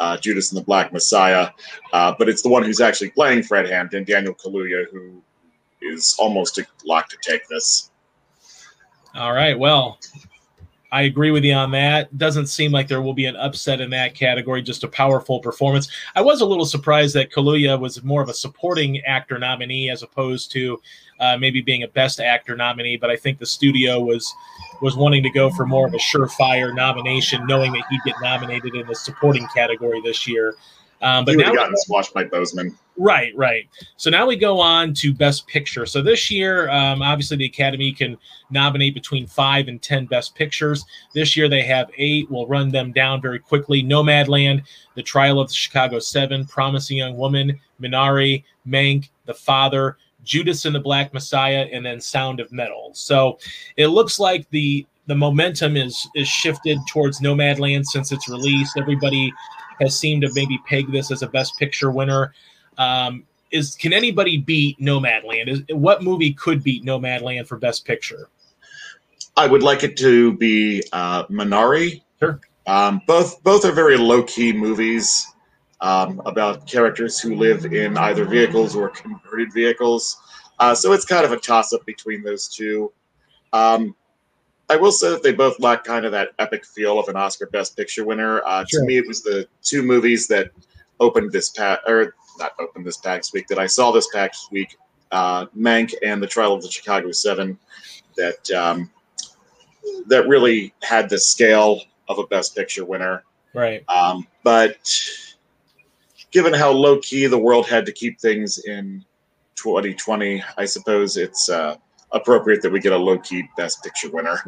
[0.00, 1.50] uh, Judas and the Black Messiah,
[1.92, 5.22] uh, but it's the one who's actually playing Fred Hampton, Daniel Kaluuya, who
[5.82, 7.90] is almost locked to take this.
[9.14, 9.58] All right.
[9.58, 9.98] Well,
[10.90, 12.16] I agree with you on that.
[12.16, 14.62] Doesn't seem like there will be an upset in that category.
[14.62, 15.88] Just a powerful performance.
[16.14, 20.02] I was a little surprised that Kaluuya was more of a supporting actor nominee as
[20.02, 20.80] opposed to
[21.20, 22.96] uh, maybe being a best actor nominee.
[22.96, 24.32] But I think the studio was
[24.80, 28.74] was wanting to go for more of a surefire nomination, knowing that he'd get nominated
[28.74, 30.54] in the supporting category this year.
[31.00, 32.74] Um, but he now gotten squashed by Boseman.
[32.96, 33.68] Right, right.
[33.96, 35.86] So now we go on to Best Picture.
[35.86, 38.18] So this year, um, obviously, the Academy can
[38.50, 40.84] nominate between five and ten Best Pictures.
[41.14, 42.28] This year, they have eight.
[42.28, 43.84] We'll run them down very quickly.
[43.84, 44.64] Nomadland,
[44.96, 50.74] The Trial of the Chicago Seven, Promising Young Woman, Minari, Mank, The Father, Judas and
[50.74, 52.90] the Black Messiah, and then Sound of Metal.
[52.94, 53.38] So
[53.76, 58.72] it looks like the the momentum is is shifted towards Nomadland since its release.
[58.76, 59.32] Everybody
[59.80, 62.34] has seemed to maybe peg this as a Best Picture winner.
[62.76, 65.48] Um, is can anybody beat Nomadland?
[65.48, 68.28] Is what movie could beat Nomadland for Best Picture?
[69.36, 72.02] I would like it to be uh, Minari.
[72.18, 72.40] Sure.
[72.66, 75.26] Um, both both are very low key movies
[75.80, 80.18] um, about characters who live in either vehicles or converted vehicles.
[80.58, 82.92] Uh, so it's kind of a toss up between those two.
[83.52, 83.94] Um,
[84.70, 87.46] I will say that they both lack kind of that epic feel of an Oscar
[87.46, 88.42] Best Picture winner.
[88.44, 88.80] Uh, sure.
[88.80, 90.50] To me, it was the two movies that
[91.00, 94.76] opened this past, or not opened this past week, that I saw this past week,
[95.10, 97.58] uh, Mank and The Trial of the Chicago Seven,
[98.16, 98.90] that um,
[100.06, 103.24] that really had the scale of a Best Picture winner.
[103.54, 103.88] Right.
[103.88, 104.76] Um, but
[106.30, 109.04] given how low key the world had to keep things in
[109.56, 111.76] 2020, I suppose it's uh,
[112.12, 114.38] appropriate that we get a low key Best Picture winner.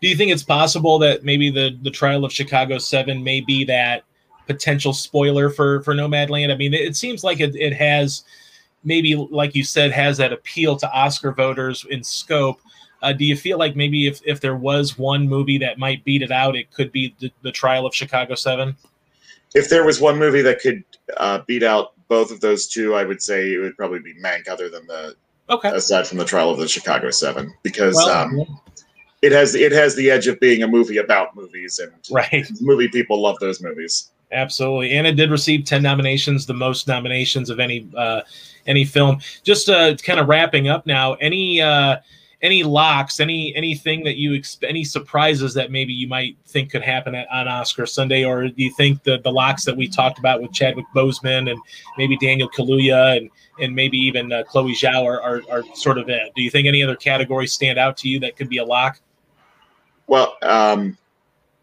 [0.00, 3.64] Do you think it's possible that maybe the the trial of Chicago Seven may be
[3.64, 4.04] that
[4.46, 6.52] potential spoiler for for Nomadland?
[6.52, 8.24] I mean, it, seems like it, it has
[8.84, 12.60] maybe, like you said, has that appeal to Oscar voters in scope.
[13.02, 16.20] Uh, do you feel like maybe if, if there was one movie that might beat
[16.22, 18.76] it out, it could be the, the Trial of Chicago Seven?
[19.54, 20.84] If there was one movie that could
[21.16, 24.48] uh, beat out both of those two, I would say it would probably be Mank,
[24.48, 25.16] other than the
[25.48, 25.70] okay.
[25.70, 28.60] aside from the Trial of the Chicago Seven, because well, um,
[29.22, 32.48] it has it has the edge of being a movie about movies, and right.
[32.60, 34.10] movie people love those movies.
[34.32, 38.20] Absolutely, and it did receive ten nominations, the most nominations of any uh,
[38.66, 39.20] any film.
[39.42, 41.14] Just uh, kind of wrapping up now.
[41.14, 41.98] Any uh,
[42.42, 43.20] any locks?
[43.20, 47.28] Any anything that you exp- any surprises that maybe you might think could happen at,
[47.30, 50.52] on Oscar Sunday, or do you think the the locks that we talked about with
[50.52, 51.58] Chadwick Boseman and
[51.98, 53.30] maybe Daniel Kaluuya and
[53.60, 56.32] and maybe even uh, Chloe Zhao are, are, are sort of it?
[56.34, 59.00] Do you think any other categories stand out to you that could be a lock?
[60.06, 60.96] Well, um,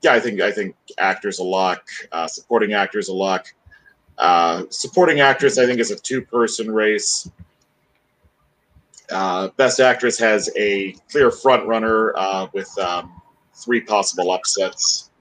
[0.02, 3.54] yeah, I think I think actors a lock, uh, supporting actors a lock.
[4.18, 7.30] Uh, supporting actress, I think, is a two-person race.
[9.12, 13.22] Uh, best actress has a clear front runner uh, with um,
[13.54, 15.12] three possible upsets,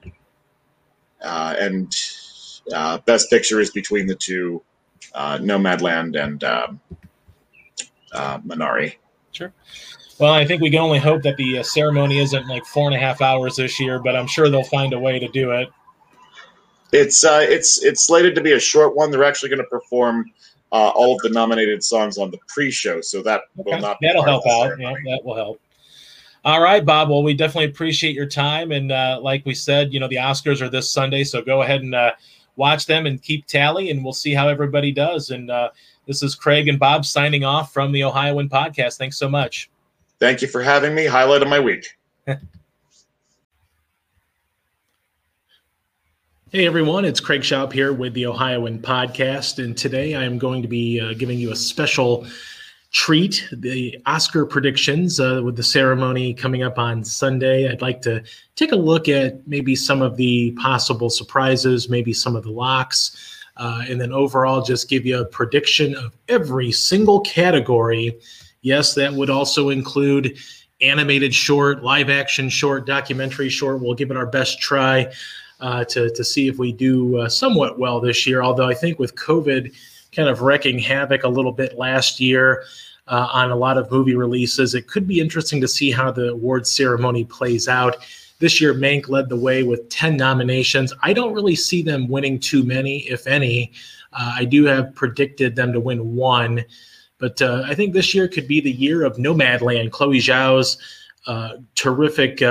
[1.23, 1.95] uh, and
[2.75, 4.63] uh, best picture is between the two,
[5.15, 6.81] uh, Nomadland and um,
[8.13, 8.95] Minari.
[9.31, 9.53] Sure.
[10.19, 12.97] Well, I think we can only hope that the uh, ceremony isn't like four and
[12.97, 15.69] a half hours this year, but I'm sure they'll find a way to do it.
[16.93, 19.11] It's uh, it's it's slated to be a short one.
[19.11, 20.33] They're actually going to perform
[20.77, 23.71] uh, all of the nominated songs on the pre-show, so that okay.
[23.71, 23.97] will not.
[24.03, 24.79] That'll help out.
[24.79, 25.59] Yeah, that will help.
[26.45, 27.09] All right, Bob.
[27.09, 30.61] Well, we definitely appreciate your time, and uh, like we said, you know, the Oscars
[30.61, 32.13] are this Sunday, so go ahead and uh,
[32.57, 35.31] watch them and keep tally, and we'll see how everybody does.
[35.31, 35.71] And uh,
[36.05, 38.99] this is Craig and Bob signing off from the Ohioan Podcast.
[38.99, 39.71] Thanks so much.
[40.21, 41.07] Thank you for having me.
[41.07, 41.87] Highlight of my week.
[46.53, 50.63] Hey everyone, it's Craig Shoup here with the Ohioan Podcast, and today I am going
[50.63, 52.27] to be uh, giving you a special
[52.93, 57.69] treat the Oscar predictions uh, with the ceremony coming up on Sunday.
[57.69, 58.23] I'd like to
[58.55, 63.45] take a look at maybe some of the possible surprises, maybe some of the locks,
[63.57, 68.19] uh, and then overall just give you a prediction of every single category
[68.67, 70.39] Yes, that would also include
[70.81, 73.81] animated short, live action short, documentary short.
[73.81, 75.13] We'll give it our best try
[75.61, 78.43] uh, to, to see if we do uh, somewhat well this year.
[78.43, 79.75] Although I think with COVID
[80.13, 82.65] kind of wrecking havoc a little bit last year
[83.09, 86.31] uh, on a lot of movie releases, it could be interesting to see how the
[86.31, 87.97] awards ceremony plays out.
[88.39, 90.93] This year, Mank led the way with 10 nominations.
[91.03, 93.73] I don't really see them winning too many, if any.
[94.13, 96.65] Uh, I do have predicted them to win one.
[97.19, 100.77] But uh, I think this year could be the year of Nomadland, Chloe Zhao's
[101.27, 102.43] uh, terrific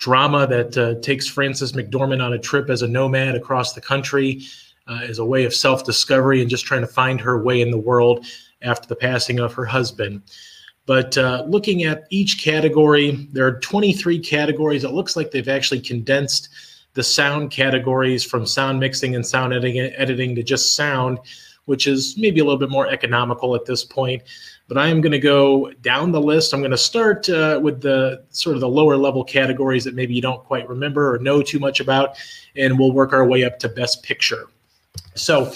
[0.00, 4.42] drama that uh, takes Frances McDormand on a trip as a nomad across the country
[4.88, 7.70] uh, as a way of self discovery and just trying to find her way in
[7.70, 8.26] the world
[8.62, 10.22] after the passing of her husband.
[10.86, 14.82] But uh, looking at each category, there are 23 categories.
[14.82, 16.48] It looks like they've actually condensed
[16.94, 21.20] the sound categories from sound mixing and sound editing, editing to just sound
[21.70, 24.22] which is maybe a little bit more economical at this point.
[24.70, 26.54] But I am going to go down the list.
[26.54, 30.14] I'm going to start uh, with the sort of the lower level categories that maybe
[30.14, 32.16] you don't quite remember or know too much about,
[32.54, 34.46] and we'll work our way up to Best Picture.
[35.16, 35.52] So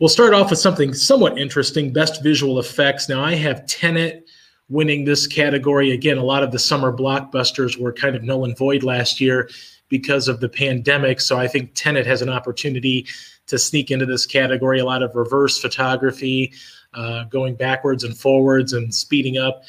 [0.00, 3.08] we'll start off with something somewhat interesting Best Visual Effects.
[3.08, 4.26] Now, I have Tenet
[4.68, 5.92] winning this category.
[5.92, 9.48] Again, a lot of the summer blockbusters were kind of null and void last year
[9.90, 11.20] because of the pandemic.
[11.20, 13.06] So I think Tenet has an opportunity
[13.46, 14.80] to sneak into this category.
[14.80, 16.52] A lot of reverse photography,
[16.96, 19.62] uh, going backwards and forwards and speeding up.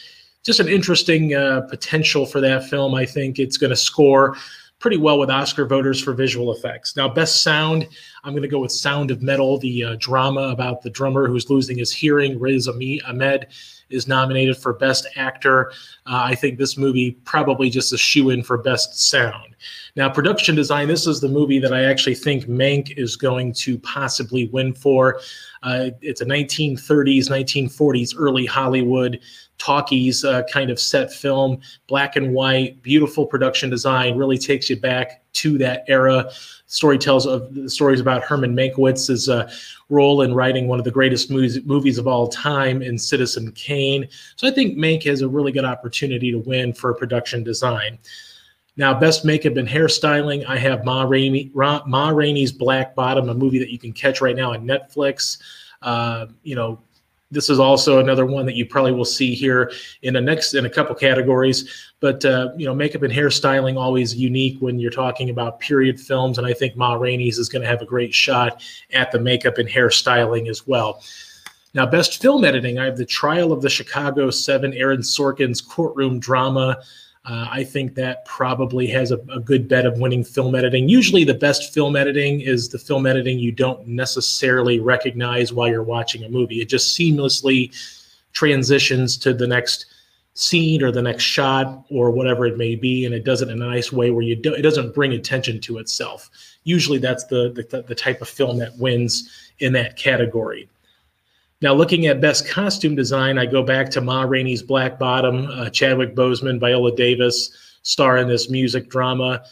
[0.44, 2.96] Just an interesting uh, potential for that film.
[2.96, 4.36] I think it's going to score
[4.80, 6.96] pretty well with Oscar voters for visual effects.
[6.96, 7.88] Now, best sound,
[8.24, 11.50] I'm going to go with Sound of Metal, the uh, drama about the drummer who's
[11.50, 12.40] losing his hearing.
[12.40, 13.48] Riz Ahmed
[13.90, 15.72] is nominated for best actor.
[16.06, 19.56] Uh, I think this movie probably just a shoe in for best sound.
[19.96, 23.80] Now, production design, this is the movie that I actually think Mank is going to
[23.80, 25.20] possibly win for.
[25.68, 29.20] Uh, it's a 1930s, 1940s, early Hollywood
[29.57, 34.80] talkies uh, kind of set film, black and white, beautiful production design, really takes you
[34.80, 36.32] back to that era.
[36.68, 39.51] Story tells of the stories about Herman Mankiewicz's uh,
[39.89, 44.07] role in writing one of the greatest movies, movies of all time in Citizen Kane.
[44.38, 47.97] So I think Mank has a really good opportunity to win for production design.
[48.78, 53.60] Now, best makeup and hairstyling, I have Ma, Rainey, Ma Rainey's Black Bottom, a movie
[53.60, 55.40] that you can catch right now on Netflix.
[55.82, 56.80] Uh, you know,
[57.32, 59.72] this is also another one that you probably will see here
[60.04, 61.92] in a next in a couple categories.
[62.00, 66.38] But uh, you know, makeup and hairstyling always unique when you're talking about period films,
[66.38, 68.64] and I think Ma Rainey's is going to have a great shot
[68.94, 71.02] at the makeup and hairstyling as well.
[71.74, 76.20] Now, best film editing, I have The Trial of the Chicago Seven, Aaron Sorkin's courtroom
[76.20, 76.78] drama.
[77.28, 80.88] Uh, I think that probably has a, a, good bet of winning film editing.
[80.88, 85.84] Usually, the best film editing is the film editing you don't necessarily recognize while you're
[85.84, 86.62] watching a movie.
[86.62, 87.76] It just seamlessly
[88.32, 89.88] transitions to the next
[90.36, 93.62] scene or the next shot or whatever it may be, and it does it in
[93.62, 96.30] a nice way where you do, it doesn't bring attention to itself.
[96.64, 100.70] Usually, that's the, the the type of film that wins in that category.
[101.62, 105.70] Now, looking at best costume design, I go back to Ma Rainey's Black Bottom, uh,
[105.72, 107.49] Chadwick Boseman, Viola Davis
[107.82, 109.43] star in this music drama.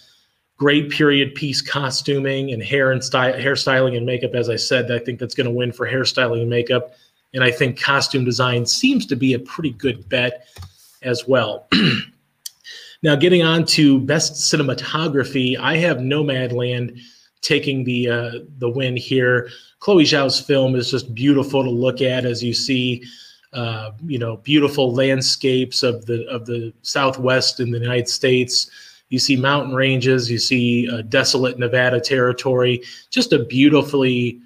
[0.58, 4.36] Great period piece costuming and hair and style, hairstyling and makeup.
[4.36, 6.94] As I said, I think that's going to win for hairstyling and makeup.
[7.34, 10.48] And I think costume design seems to be a pretty good bet
[11.02, 11.68] as well.
[13.04, 17.00] now, getting on to best cinematography, I have Nomadland
[17.42, 19.50] taking the uh, the win here.
[19.86, 23.04] Chloe Zhao's film is just beautiful to look at as you see,
[23.54, 28.72] uh, you know, beautiful landscapes of the of the Southwest in the United States.
[29.10, 32.82] You see mountain ranges, you see uh, desolate Nevada territory.
[33.12, 34.40] Just a beautifully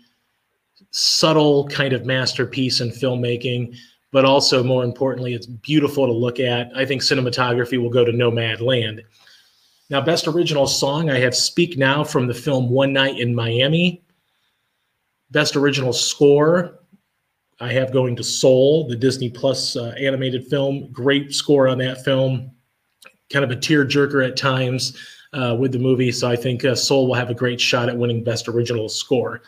[0.91, 3.77] subtle kind of masterpiece in filmmaking,
[4.11, 6.69] but also more importantly, it's beautiful to look at.
[6.75, 9.05] I think cinematography will go to Nomadland.
[9.89, 14.03] Now, best original song, I have Speak Now from the film One Night in Miami.
[15.31, 16.79] Best original score,
[17.59, 20.91] I have going to Soul, the Disney Plus uh, animated film.
[20.91, 22.51] Great score on that film.
[23.31, 24.97] Kind of a tearjerker at times
[25.33, 26.11] uh, with the movie.
[26.11, 29.41] So I think uh, Soul will have a great shot at winning Best Original Score.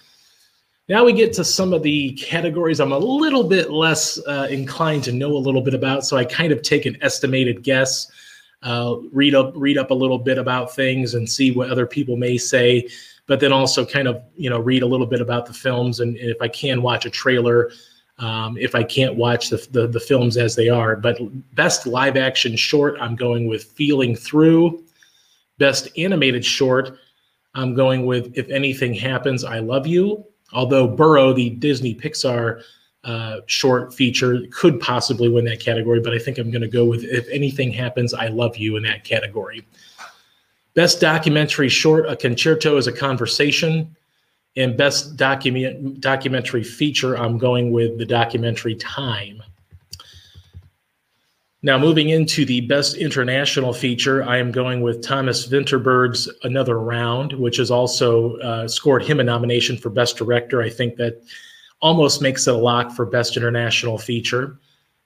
[0.89, 5.05] Now we get to some of the categories I'm a little bit less uh, inclined
[5.05, 6.05] to know a little bit about.
[6.05, 8.11] So I kind of take an estimated guess,
[8.63, 12.17] uh, read up read up a little bit about things, and see what other people
[12.17, 12.87] may say
[13.31, 16.17] but then also kind of you know read a little bit about the films and,
[16.17, 17.71] if I can watch a trailer.
[18.19, 21.17] Um, if I can't watch the, the, the films as they are, but
[21.55, 24.83] best live action short, I'm going with Feeling Through.
[25.57, 26.97] Best animated short,
[27.55, 30.23] I'm going with If Anything Happens, I Love You.
[30.53, 32.61] Although Burrow, the Disney Pixar
[33.03, 36.85] uh, short feature, could possibly win that category, but I think I'm going to go
[36.85, 39.65] with If Anything Happens, I Love You in that category.
[40.73, 43.95] Best documentary short, A Concerto is a Conversation.
[44.57, 49.41] And best document documentary feature, I'm going with the documentary Time.
[51.63, 57.31] Now, moving into the best international feature, I am going with Thomas Vinterberg's Another Round,
[57.33, 60.61] which has also uh, scored him a nomination for Best Director.
[60.61, 61.23] I think that
[61.81, 64.59] almost makes it a lock for Best International Feature.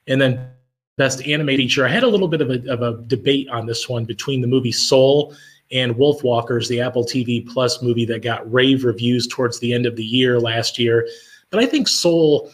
[0.06, 0.48] And then
[0.96, 3.88] Best Animated Feature, I had a little bit of a, of a debate on this
[3.88, 5.34] one between the movie Soul
[5.72, 9.96] and Wolfwalkers, the Apple TV Plus movie that got rave reviews towards the end of
[9.96, 11.08] the year last year.
[11.50, 12.50] But I think Soul,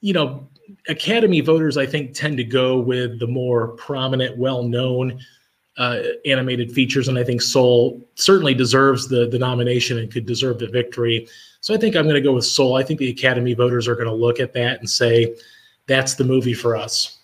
[0.00, 0.48] you know,
[0.88, 5.20] Academy voters, I think, tend to go with the more prominent, well known
[5.76, 7.08] uh, animated features.
[7.08, 11.26] And I think Soul certainly deserves the, the nomination and could deserve the victory.
[11.60, 12.76] So I think I'm going to go with Soul.
[12.76, 15.34] I think the Academy voters are going to look at that and say,
[15.86, 17.18] that's the movie for us.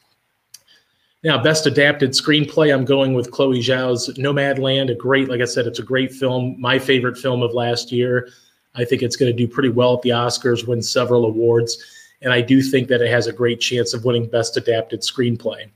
[1.23, 4.91] Now, best adapted screenplay, I'm going with Chloe Zhao's Nomadland.
[4.91, 6.57] A great, like I said, it's a great film.
[6.59, 8.31] My favorite film of last year.
[8.75, 11.77] I think it's going to do pretty well at the Oscars, win several awards,
[12.23, 15.69] and I do think that it has a great chance of winning best adapted screenplay.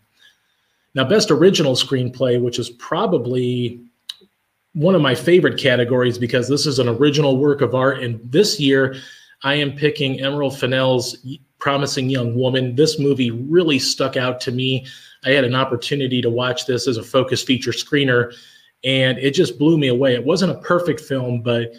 [0.94, 3.80] Now, best original screenplay, which is probably
[4.74, 8.60] one of my favorite categories because this is an original work of art, and this
[8.60, 8.96] year
[9.42, 11.16] I am picking Emerald Fennell's
[11.58, 12.74] Promising Young Woman.
[12.74, 14.86] This movie really stuck out to me.
[15.24, 18.34] I had an opportunity to watch this as a focus feature screener,
[18.84, 20.14] and it just blew me away.
[20.14, 21.72] It wasn't a perfect film, but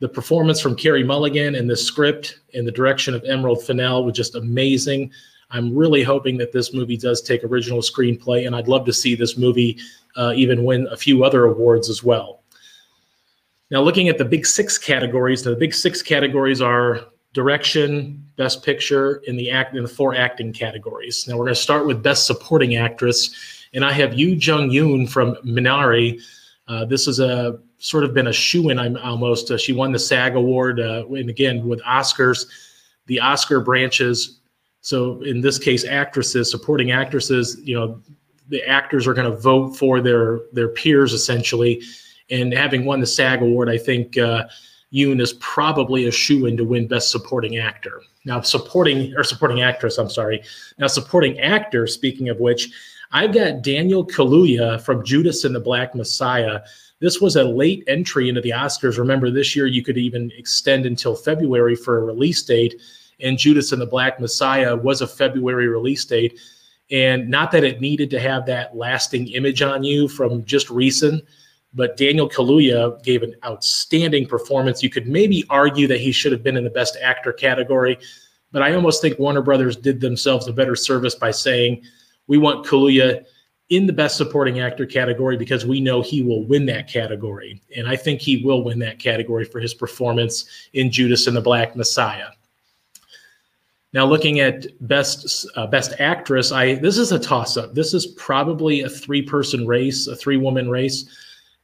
[0.00, 4.16] the performance from Carey Mulligan and the script and the direction of Emerald Fennell was
[4.16, 5.12] just amazing.
[5.52, 9.14] I'm really hoping that this movie does take original screenplay, and I'd love to see
[9.14, 9.78] this movie
[10.16, 12.42] uh, even win a few other awards as well.
[13.70, 19.22] Now, looking at the big six categories, the big six categories are direction, best picture,
[19.26, 21.26] in the act in the four acting categories.
[21.26, 25.36] Now we're going to start with best supporting actress, and I have Yuh-Jung Youn from
[25.36, 26.20] Minari.
[26.68, 28.78] Uh, this is a sort of been a shoe in.
[28.78, 29.50] I'm almost.
[29.50, 32.46] Uh, she won the SAG award, uh, and again with Oscars,
[33.06, 34.40] the Oscar branches.
[34.82, 37.58] So in this case, actresses, supporting actresses.
[37.64, 38.00] You know,
[38.48, 41.82] the actors are going to vote for their their peers essentially,
[42.30, 44.18] and having won the SAG award, I think.
[44.18, 44.44] Uh,
[44.92, 48.02] Youn is probably a shoe in to win Best Supporting Actor.
[48.24, 50.42] Now, supporting or supporting actress, I'm sorry.
[50.78, 51.86] Now, supporting actor.
[51.86, 52.68] Speaking of which,
[53.10, 56.60] I've got Daniel Kaluuya from Judas and the Black Messiah.
[57.00, 58.98] This was a late entry into the Oscars.
[58.98, 62.80] Remember, this year you could even extend until February for a release date.
[63.22, 66.38] And Judas and the Black Messiah was a February release date.
[66.90, 71.24] And not that it needed to have that lasting image on you from just recent,
[71.72, 74.82] but Daniel Kaluuya gave an outstanding performance.
[74.82, 77.98] You could maybe argue that he should have been in the best actor category,
[78.50, 81.82] but I almost think Warner Brothers did themselves a better service by saying,
[82.26, 83.24] we want Kaluuya
[83.70, 87.62] in the best supporting actor category because we know he will win that category.
[87.74, 91.40] And I think he will win that category for his performance in Judas and the
[91.40, 92.28] Black Messiah.
[93.92, 97.74] Now, looking at best uh, best actress, I this is a toss up.
[97.74, 101.04] This is probably a three person race, a three woman race,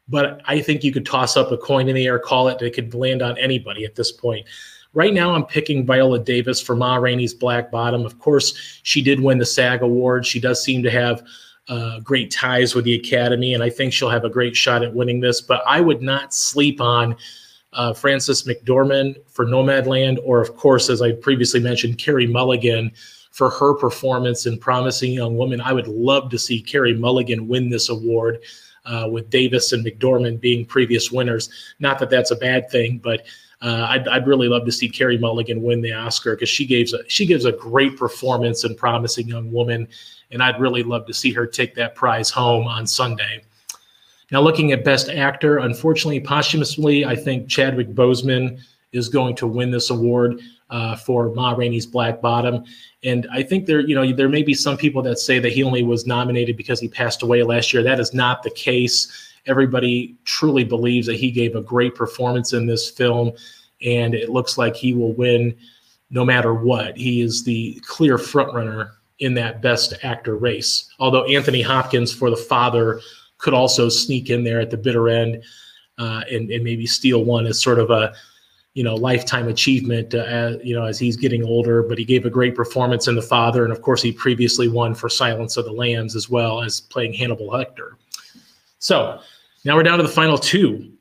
[0.09, 2.61] but I think you could toss up a coin in the air, call it.
[2.61, 4.47] It could land on anybody at this point.
[4.95, 8.05] Right now, I'm picking Viola Davis for Ma Rainey's Black Bottom.
[8.05, 10.27] Of course, she did win the SAG award.
[10.27, 11.23] She does seem to have
[11.69, 14.95] uh, great ties with the Academy, and I think she'll have a great shot at
[14.95, 15.41] winning this.
[15.41, 17.17] But I would not sleep on
[17.73, 22.93] uh, Frances McDormand for Nomadland, or of course, as I previously mentioned, Carey Mulligan
[23.31, 25.61] for her performance in Promising Young Woman.
[25.61, 28.41] I would love to see Carey Mulligan win this award.
[28.85, 31.51] Uh, with Davis and McDormand being previous winners.
[31.79, 33.27] Not that that's a bad thing, but
[33.61, 36.95] uh, I'd, I'd, really love to see Carey Mulligan win the Oscar because she gives
[36.95, 39.89] a, she gives a great performance in Promising Young Woman,
[40.31, 43.43] and I'd really love to see her take that prize home on Sunday.
[44.31, 48.61] Now, looking at Best Actor, unfortunately, posthumously, I think Chadwick Boseman
[48.93, 52.65] is going to win this award uh, for Ma Rainey's Black Bottom.
[53.05, 55.63] And I think there, you know, there may be some people that say that he
[55.63, 57.83] only was nominated because he passed away last year.
[57.83, 59.33] That is not the case.
[59.47, 63.33] Everybody truly believes that he gave a great performance in this film,
[63.83, 65.55] and it looks like he will win
[66.11, 66.97] no matter what.
[66.97, 70.93] He is the clear frontrunner in that Best Actor race.
[70.99, 73.01] Although Anthony Hopkins for the father
[73.39, 75.43] could also sneak in there at the bitter end
[75.99, 78.13] uh, and, and maybe steal one as sort of a
[78.75, 81.83] you know lifetime achievement uh, as, you know as he's getting older.
[81.83, 84.95] But he gave a great performance in the father and of course he previously won
[84.95, 87.93] for silence of the lambs as well as playing hannibal lecter.
[88.79, 89.21] So
[89.65, 90.93] now we're down to the final two.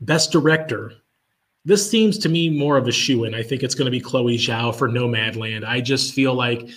[0.00, 0.92] Best director.
[1.64, 4.00] This seems to me more of a shoe in i think it's going to be
[4.00, 5.64] chloe zhao for nomadland.
[5.64, 6.68] I just feel like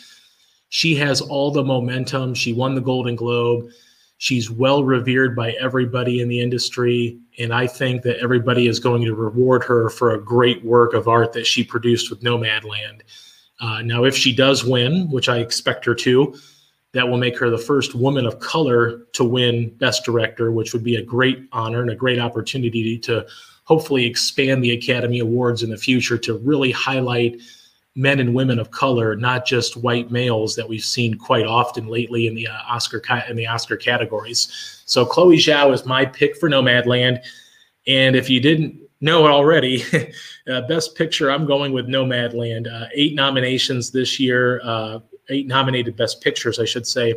[0.70, 2.34] she has all the momentum.
[2.34, 3.70] She won the golden globe
[4.18, 7.20] She's well revered by everybody in the industry.
[7.38, 11.08] And I think that everybody is going to reward her for a great work of
[11.08, 13.02] art that she produced with Nomadland.
[13.60, 16.36] Uh, now, if she does win, which I expect her to,
[16.94, 20.84] that will make her the first woman of color to win Best Director, which would
[20.84, 23.26] be a great honor and a great opportunity to
[23.66, 27.40] hopefully expand the Academy Awards in the future to really highlight
[27.98, 32.28] men and women of color, not just white males that we've seen quite often lately
[32.28, 34.84] in the uh, Oscar in the Oscar categories.
[34.86, 37.20] So Chloe Zhao is my pick for Nomadland,
[37.88, 39.84] and if you didn't know it already,
[40.48, 42.72] uh, Best Picture I'm going with Nomadland.
[42.72, 47.16] Uh, eight nominations this year, uh, eight nominated Best Pictures, I should say.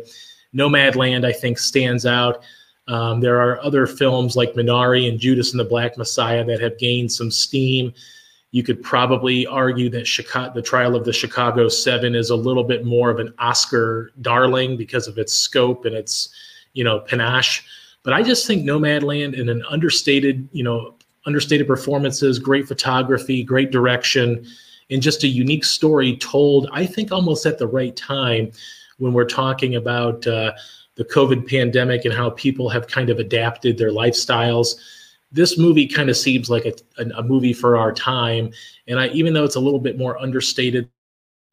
[0.53, 2.43] Nomadland I think stands out.
[2.87, 6.77] Um, there are other films like Minari and Judas and the Black Messiah that have
[6.79, 7.93] gained some steam.
[8.51, 12.65] You could probably argue that Chicago, the trial of the Chicago Seven is a little
[12.65, 16.29] bit more of an Oscar darling because of its scope and its,
[16.73, 17.63] you know, panache.
[18.03, 20.95] But I just think Nomadland in an understated, you know,
[21.25, 24.45] understated performances, great photography, great direction,
[24.89, 28.51] and just a unique story told, I think almost at the right time
[28.97, 30.51] when we're talking about uh,
[30.95, 34.75] the COVID pandemic and how people have kind of adapted their lifestyles
[35.31, 38.51] this movie kind of seems like a, a, movie for our time.
[38.87, 40.89] And I, even though it's a little bit more understated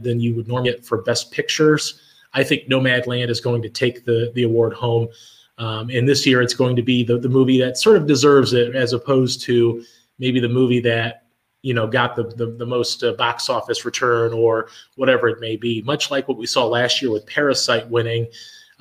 [0.00, 2.00] than you would normally get for Best Pictures,
[2.34, 5.08] I think Nomadland is going to take the the award home.
[5.58, 8.52] Um, and this year, it's going to be the the movie that sort of deserves
[8.52, 9.84] it, as opposed to
[10.18, 11.24] maybe the movie that
[11.62, 15.56] you know got the the, the most uh, box office return or whatever it may
[15.56, 15.82] be.
[15.82, 18.26] Much like what we saw last year with Parasite winning.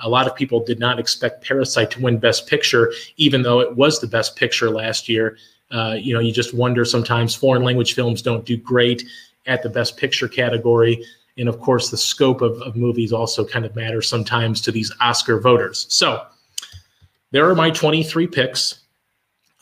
[0.00, 3.76] A lot of people did not expect Parasite to win Best Picture, even though it
[3.76, 5.36] was the best picture last year.
[5.70, 9.04] Uh, you know, you just wonder sometimes foreign language films don't do great
[9.46, 11.04] at the Best Picture category.
[11.36, 14.92] And of course, the scope of, of movies also kind of matters sometimes to these
[15.00, 15.86] Oscar voters.
[15.88, 16.24] So
[17.30, 18.80] there are my 23 picks.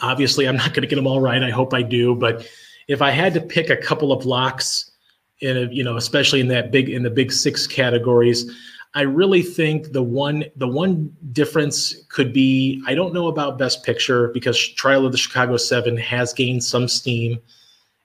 [0.01, 1.43] Obviously, I'm not going to get them all right.
[1.43, 2.15] I hope I do.
[2.15, 2.47] But
[2.89, 4.91] if I had to pick a couple of locks,
[5.41, 8.51] in a, you know, especially in that big in the big six categories,
[8.97, 13.85] I really think the one the one difference could be I don't know about Best
[13.85, 17.39] Picture because Trial of the Chicago Seven has gained some steam,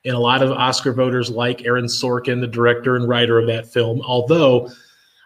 [0.04, 3.72] and a lot of Oscar voters like Aaron Sorkin, the director and writer of that
[3.72, 4.02] film.
[4.02, 4.70] Although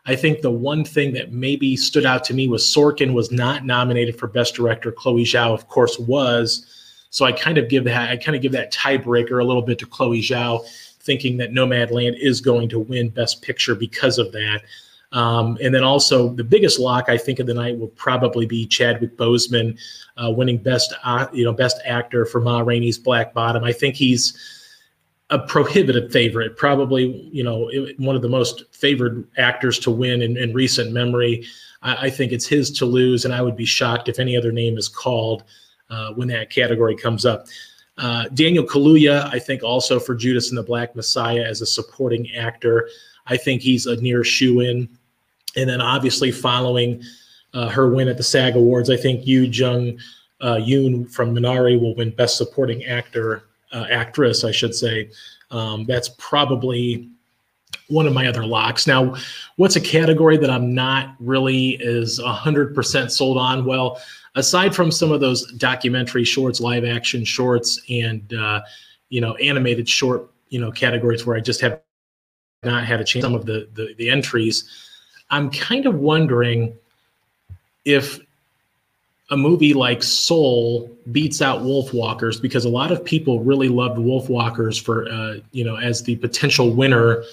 [0.06, 3.66] I think the one thing that maybe stood out to me was Sorkin was not
[3.66, 4.92] nominated for Best Director.
[4.92, 6.68] Chloe Zhao, of course, was.
[7.10, 9.80] So I kind of give that I kind of give that tiebreaker a little bit
[9.80, 10.64] to Chloe Zhao
[11.00, 14.62] thinking that Nomadland is going to win Best Picture because of that.
[15.12, 18.66] Um, and then also the biggest lock I think of the night will probably be
[18.66, 19.78] Chadwick Boseman
[20.18, 23.64] uh, winning best uh, you know best actor for Ma Rainey's Black Bottom.
[23.64, 24.38] I think he's
[25.30, 30.38] a prohibitive favorite, probably you know one of the most favored actors to win in,
[30.38, 31.46] in recent memory.
[31.82, 34.52] I, I, think it's his to lose, and I would be shocked if any other
[34.52, 35.44] name is called
[35.90, 37.48] uh, when that category comes up.
[37.98, 42.30] Uh, Daniel Kaluuya, I think also for Judas and the Black Messiah as a supporting
[42.36, 42.90] actor.
[43.28, 44.90] I think he's a near shoe in.
[45.56, 47.04] And then obviously following
[47.54, 49.98] uh, her win at the SAG Awards, I think Yuh-Jung
[50.42, 55.10] uh, Youn from Minari will win Best Supporting Actor, uh, actress, I should say.
[55.52, 57.10] Um, that's probably
[57.88, 58.88] one of my other locks.
[58.88, 59.16] Now,
[59.58, 63.66] what's a category that I'm not really as 100% sold on?
[63.66, 64.02] Well,
[64.36, 68.62] aside from some of those documentary shorts, live action shorts, and uh,
[69.10, 71.80] you know animated short, you know categories where I just have
[72.64, 73.24] not had a chance.
[73.24, 74.70] Some of the, the, the entries
[75.30, 76.74] I'm kind of wondering
[77.84, 78.20] if
[79.32, 84.82] a movie like Soul beats out Wolfwalkers because a lot of people really loved Wolfwalkers
[84.82, 87.24] for uh, you know as the potential winner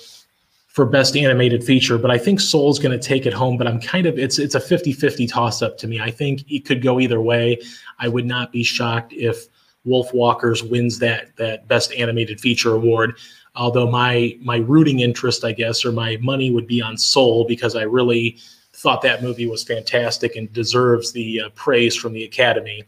[0.69, 3.79] for best animated feature but I think Soul's going to take it home but I'm
[3.79, 6.01] kind of it's it's a 50-50 toss up to me.
[6.01, 7.59] I think it could go either way.
[7.99, 9.49] I would not be shocked if
[9.87, 13.19] Wolfwalkers wins that that best animated feature award
[13.55, 17.77] although my my rooting interest i guess or my money would be on soul because
[17.77, 18.39] i really
[18.75, 22.83] thought that movie was fantastic and deserves the uh, praise from the academy.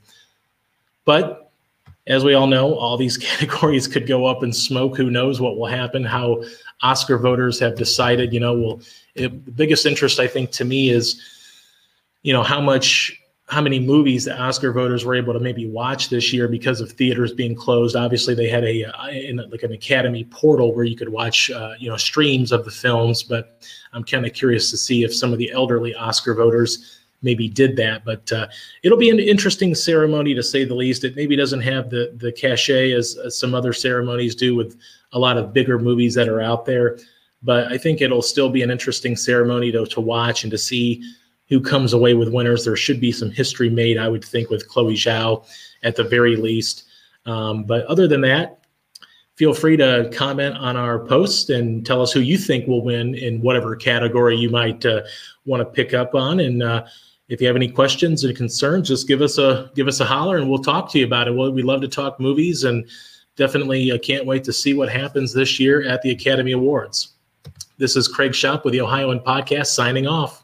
[1.04, 1.52] But
[2.06, 4.96] as we all know all these categories could go up in smoke.
[4.96, 6.42] Who knows what will happen how
[6.82, 8.80] oscar voters have decided you know well
[9.14, 11.22] it, the biggest interest i think to me is
[12.22, 13.16] you know how much
[13.54, 16.90] how many movies the Oscar voters were able to maybe watch this year because of
[16.90, 17.94] theaters being closed.
[17.94, 21.74] Obviously, they had a uh, in, like an Academy portal where you could watch uh,
[21.78, 23.22] you know streams of the films.
[23.22, 27.48] But I'm kind of curious to see if some of the elderly Oscar voters maybe
[27.48, 28.04] did that.
[28.04, 28.48] But uh,
[28.82, 31.04] it'll be an interesting ceremony to say the least.
[31.04, 34.76] It maybe doesn't have the the cachet as, as some other ceremonies do with
[35.12, 36.98] a lot of bigger movies that are out there.
[37.44, 41.04] But I think it'll still be an interesting ceremony to to watch and to see
[41.54, 42.64] who comes away with winners.
[42.64, 45.46] There should be some history made, I would think, with Chloe Zhao
[45.84, 46.82] at the very least.
[47.26, 48.58] Um, but other than that,
[49.36, 53.14] feel free to comment on our post and tell us who you think will win
[53.14, 55.02] in whatever category you might uh,
[55.44, 56.40] want to pick up on.
[56.40, 56.86] And uh,
[57.28, 60.38] if you have any questions and concerns, just give us a give us a holler
[60.38, 61.36] and we'll talk to you about it.
[61.36, 62.84] Well, we love to talk movies and
[63.36, 67.10] definitely uh, can't wait to see what happens this year at the Academy Awards.
[67.78, 70.43] This is Craig Shoup with the Ohioan Podcast signing off.